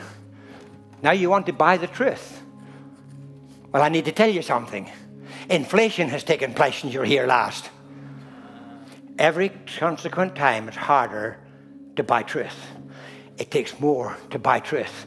[1.03, 2.43] Now you want to buy the truth.
[3.73, 4.91] Well, I need to tell you something.
[5.51, 7.69] Inflation has taken place since you were here last.
[9.19, 11.39] Every consequent time, it's harder
[11.97, 12.57] to buy truth.
[13.39, 15.07] It takes more to buy truth.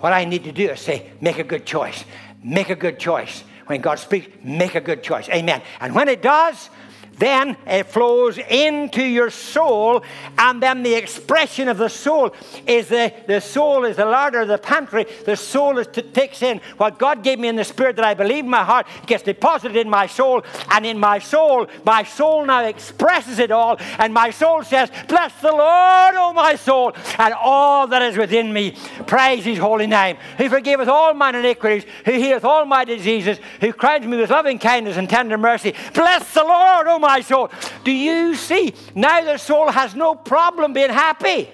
[0.00, 2.04] What I need to do is say, make a good choice.
[2.42, 5.28] Make a good choice when God speaks, make a good choice.
[5.28, 5.62] Amen.
[5.80, 6.70] And when it does,
[7.18, 10.02] then it flows into your soul,
[10.36, 12.34] and then the expression of the soul
[12.66, 15.06] is the, the soul is the larder of the pantry.
[15.24, 18.14] The soul is to, takes in what God gave me in the spirit that I
[18.14, 22.46] believe in my heart, gets deposited in my soul, and in my soul, my soul
[22.46, 27.34] now expresses it all, and my soul says, Bless the Lord, O my soul, and
[27.34, 28.76] all that is within me.
[29.06, 33.72] Praise his holy name, who forgiveth all mine iniquities, who healeth all my diseases, who
[33.72, 35.74] crowns me with loving kindness and tender mercy.
[35.94, 37.50] Bless the Lord, O my my soul.
[37.84, 38.74] Do you see?
[38.94, 41.50] Now the soul has no problem being happy.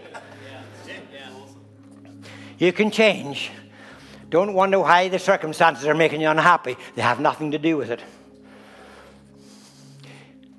[2.59, 3.51] You can change.
[4.31, 6.77] Don't wonder why the circumstances are making you unhappy.
[6.97, 8.01] They have nothing to do with it.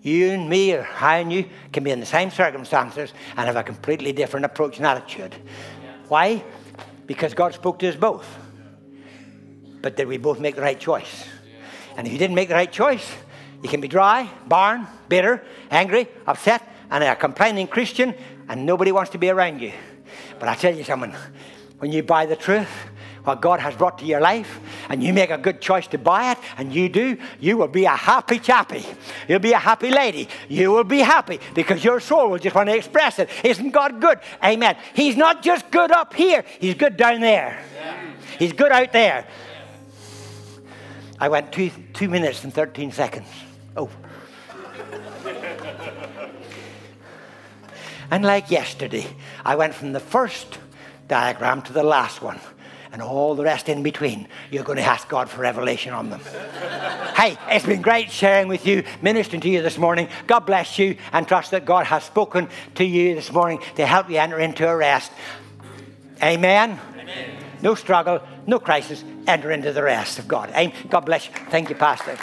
[0.01, 3.55] You and me, or I and you, can be in the same circumstances and have
[3.55, 5.35] a completely different approach and attitude.
[6.07, 6.43] Why?
[7.05, 8.27] Because God spoke to us both.
[9.81, 11.25] But did we both make the right choice?
[11.97, 13.11] And if you didn't make the right choice,
[13.63, 18.13] you can be dry, barren, bitter, angry, upset, and a complaining Christian,
[18.47, 19.71] and nobody wants to be around you.
[20.39, 21.13] But I tell you something
[21.79, 22.69] when you buy the truth,
[23.23, 26.33] what God has brought to your life, and you make a good choice to buy
[26.33, 28.85] it, and you do, you will be a happy chappy.
[29.27, 30.29] You'll be a happy lady.
[30.47, 33.29] You will be happy because your soul will just want to express it.
[33.43, 34.19] Isn't God good?
[34.43, 34.77] Amen.
[34.93, 37.61] He's not just good up here, He's good down there.
[38.37, 39.27] He's good out there.
[41.19, 43.27] I went two, two minutes and 13 seconds.
[43.77, 43.89] Oh.
[48.11, 49.07] and like yesterday,
[49.43, 50.59] I went from the first
[51.07, 52.39] diagram to the last one
[52.95, 54.27] and all the rest in between.
[54.49, 56.21] You're going to ask God for revelation on them.
[57.15, 60.07] hey, it's been great sharing with you, ministering to you this morning.
[60.27, 64.09] God bless you and trust that God has spoken to you this morning to help
[64.09, 65.11] you enter into a rest.
[66.23, 66.79] Amen.
[66.97, 67.37] Amen.
[67.61, 69.03] No struggle, no crisis.
[69.27, 70.49] Enter into the rest of God.
[70.51, 70.73] Amen.
[70.89, 71.33] God bless you.
[71.49, 72.17] Thank you, Pastor.